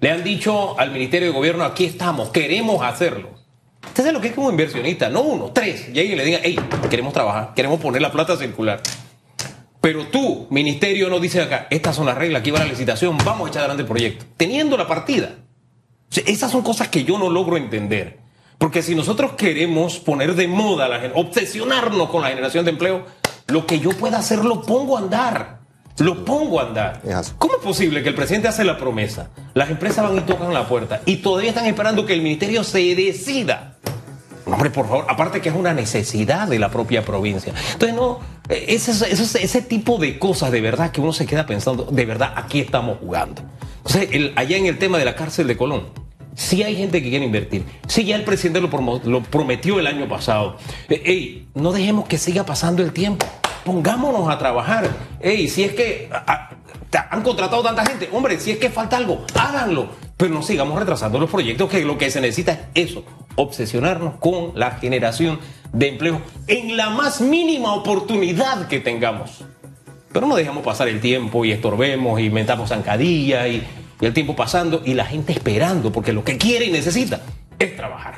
Le 0.00 0.10
han 0.10 0.24
dicho 0.24 0.78
al 0.78 0.90
Ministerio 0.90 1.28
de 1.28 1.34
Gobierno, 1.34 1.64
aquí 1.64 1.84
estamos, 1.84 2.30
queremos 2.30 2.82
hacerlo. 2.82 3.30
Usted 3.86 4.04
sabe 4.04 4.12
lo 4.12 4.20
que 4.20 4.28
es 4.28 4.34
como 4.34 4.50
inversionista, 4.50 5.08
no 5.08 5.22
uno, 5.22 5.52
tres. 5.52 5.88
Y 5.92 5.98
ahí 5.98 6.14
le 6.14 6.24
digan, 6.24 6.40
hey, 6.44 6.58
queremos 6.88 7.12
trabajar, 7.12 7.52
queremos 7.54 7.80
poner 7.80 8.00
la 8.00 8.10
plata 8.10 8.32
a 8.32 8.36
circular. 8.36 8.80
Pero 9.80 10.06
tú, 10.06 10.46
ministerio, 10.50 11.08
no 11.10 11.18
dices 11.18 11.44
acá, 11.44 11.66
estas 11.68 11.96
son 11.96 12.06
las 12.06 12.16
reglas, 12.16 12.40
aquí 12.40 12.50
va 12.50 12.60
la 12.60 12.66
licitación, 12.66 13.18
vamos 13.24 13.46
a 13.46 13.50
echar 13.50 13.60
adelante 13.62 13.82
el 13.82 13.88
proyecto. 13.88 14.24
Teniendo 14.36 14.76
la 14.76 14.86
partida. 14.86 15.34
O 16.08 16.14
sea, 16.14 16.24
esas 16.26 16.52
son 16.52 16.62
cosas 16.62 16.88
que 16.88 17.04
yo 17.04 17.18
no 17.18 17.28
logro 17.28 17.56
entender. 17.56 18.20
Porque 18.58 18.82
si 18.82 18.94
nosotros 18.94 19.32
queremos 19.32 19.98
poner 19.98 20.36
de 20.36 20.46
moda, 20.46 20.88
la, 20.88 21.12
obsesionarnos 21.14 22.10
con 22.10 22.22
la 22.22 22.28
generación 22.28 22.64
de 22.64 22.70
empleo, 22.70 23.06
lo 23.48 23.66
que 23.66 23.80
yo 23.80 23.90
pueda 23.90 24.18
hacer 24.18 24.44
lo 24.44 24.62
pongo 24.62 24.96
a 24.96 25.00
andar. 25.00 25.61
Lo 25.98 26.24
pongo 26.24 26.60
a 26.60 26.64
andar. 26.68 27.02
Es. 27.06 27.34
¿Cómo 27.38 27.54
es 27.54 27.62
posible 27.62 28.02
que 28.02 28.08
el 28.08 28.14
presidente 28.14 28.48
hace 28.48 28.64
la 28.64 28.78
promesa? 28.78 29.28
Las 29.54 29.70
empresas 29.70 30.04
van 30.08 30.16
y 30.16 30.20
tocan 30.22 30.52
la 30.52 30.66
puerta 30.66 31.00
y 31.06 31.16
todavía 31.16 31.50
están 31.50 31.66
esperando 31.66 32.06
que 32.06 32.14
el 32.14 32.22
ministerio 32.22 32.64
se 32.64 32.94
decida. 32.94 33.76
Hombre, 34.46 34.70
por 34.70 34.88
favor, 34.88 35.06
aparte 35.08 35.40
que 35.40 35.50
es 35.50 35.54
una 35.54 35.72
necesidad 35.72 36.48
de 36.48 36.58
la 36.58 36.70
propia 36.70 37.04
provincia. 37.04 37.52
Entonces, 37.74 37.94
no, 37.96 38.18
eh, 38.48 38.64
ese, 38.68 38.90
ese, 38.90 39.42
ese 39.44 39.62
tipo 39.62 39.98
de 39.98 40.18
cosas 40.18 40.50
de 40.50 40.60
verdad 40.60 40.90
que 40.90 41.00
uno 41.00 41.12
se 41.12 41.26
queda 41.26 41.46
pensando, 41.46 41.84
de 41.84 42.04
verdad, 42.04 42.32
aquí 42.34 42.58
estamos 42.58 42.98
jugando. 42.98 43.42
Entonces, 43.78 44.08
el- 44.12 44.32
allá 44.34 44.56
en 44.56 44.66
el 44.66 44.78
tema 44.78 44.98
de 44.98 45.04
la 45.04 45.14
cárcel 45.14 45.46
de 45.46 45.56
Colón, 45.56 45.84
sí 46.34 46.62
hay 46.64 46.74
gente 46.76 47.00
que 47.02 47.10
quiere 47.10 47.24
invertir. 47.24 47.64
Sí, 47.86 48.04
ya 48.04 48.16
el 48.16 48.24
presidente 48.24 48.60
lo 48.60 49.22
prometió 49.22 49.78
el 49.78 49.86
año 49.86 50.08
pasado. 50.08 50.56
Eh, 50.88 51.02
ey, 51.04 51.48
no 51.54 51.70
dejemos 51.72 52.08
que 52.08 52.18
siga 52.18 52.44
pasando 52.44 52.82
el 52.82 52.92
tiempo. 52.92 53.24
Pongámonos 53.64 54.28
a 54.28 54.38
trabajar. 54.38 54.88
Ey, 55.20 55.48
si 55.48 55.64
es 55.64 55.72
que 55.72 56.08
han 57.10 57.22
contratado 57.22 57.62
tanta 57.62 57.84
gente, 57.86 58.08
hombre, 58.12 58.38
si 58.38 58.50
es 58.50 58.58
que 58.58 58.70
falta 58.70 58.96
algo, 58.96 59.24
háganlo. 59.38 59.88
Pero 60.16 60.34
no 60.34 60.42
sigamos 60.42 60.78
retrasando 60.78 61.18
los 61.18 61.30
proyectos, 61.30 61.70
que 61.70 61.84
lo 61.84 61.98
que 61.98 62.10
se 62.10 62.20
necesita 62.20 62.68
es 62.74 62.90
eso, 62.90 63.04
obsesionarnos 63.36 64.16
con 64.16 64.52
la 64.54 64.72
generación 64.72 65.40
de 65.72 65.88
empleo 65.88 66.20
en 66.46 66.76
la 66.76 66.90
más 66.90 67.20
mínima 67.20 67.74
oportunidad 67.74 68.68
que 68.68 68.80
tengamos. 68.80 69.44
Pero 70.12 70.26
no 70.26 70.36
dejamos 70.36 70.62
pasar 70.62 70.88
el 70.88 71.00
tiempo 71.00 71.44
y 71.44 71.52
estorbemos 71.52 72.20
y 72.20 72.24
inventamos 72.24 72.68
zancadillas 72.68 73.48
y, 73.48 73.62
y 74.00 74.06
el 74.06 74.12
tiempo 74.12 74.36
pasando 74.36 74.82
y 74.84 74.94
la 74.94 75.06
gente 75.06 75.32
esperando, 75.32 75.90
porque 75.90 76.12
lo 76.12 76.22
que 76.22 76.36
quiere 76.36 76.66
y 76.66 76.70
necesita 76.70 77.20
es 77.58 77.74
trabajar. 77.76 78.14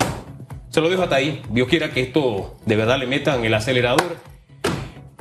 Se 0.71 0.81
lo 0.81 0.91
dejo 0.91 1.05
hasta 1.05 1.17
ahí. 1.17 1.41
Dios 1.51 1.69
quiera 1.69 1.93
que 1.93 2.01
esto 2.01 2.57
de 2.67 2.75
verdad 2.75 2.99
le 2.99 3.07
metan 3.07 3.45
el 3.45 3.55
acelerador 3.55 4.17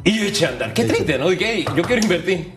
y 0.04 0.20
eche 0.20 0.46
a 0.46 0.50
andar. 0.50 0.74
Qué 0.74 0.84
triste, 0.86 1.18
¿no? 1.18 1.30
De 1.30 1.36
"Ey, 1.36 1.66
yo 1.76 1.84
quiero 1.84 2.02
invertir. 2.02 2.54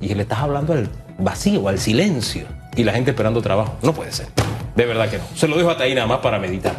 Y 0.00 0.14
le 0.14 0.22
estás 0.22 0.38
hablando 0.40 0.72
al 0.74 0.88
vacío, 1.18 1.68
al 1.68 1.78
silencio. 1.78 2.46
Y 2.76 2.84
la 2.84 2.92
gente 2.92 3.10
esperando 3.10 3.42
trabajo. 3.42 3.76
No 3.82 3.92
puede 3.92 4.12
ser. 4.12 4.26
De 4.76 4.86
verdad 4.86 5.10
que 5.10 5.18
no. 5.18 5.24
Se 5.34 5.48
lo 5.48 5.56
dejo 5.56 5.70
hasta 5.70 5.84
ahí 5.84 5.94
nada 5.94 6.06
más 6.06 6.18
para 6.20 6.38
meditar. 6.38 6.74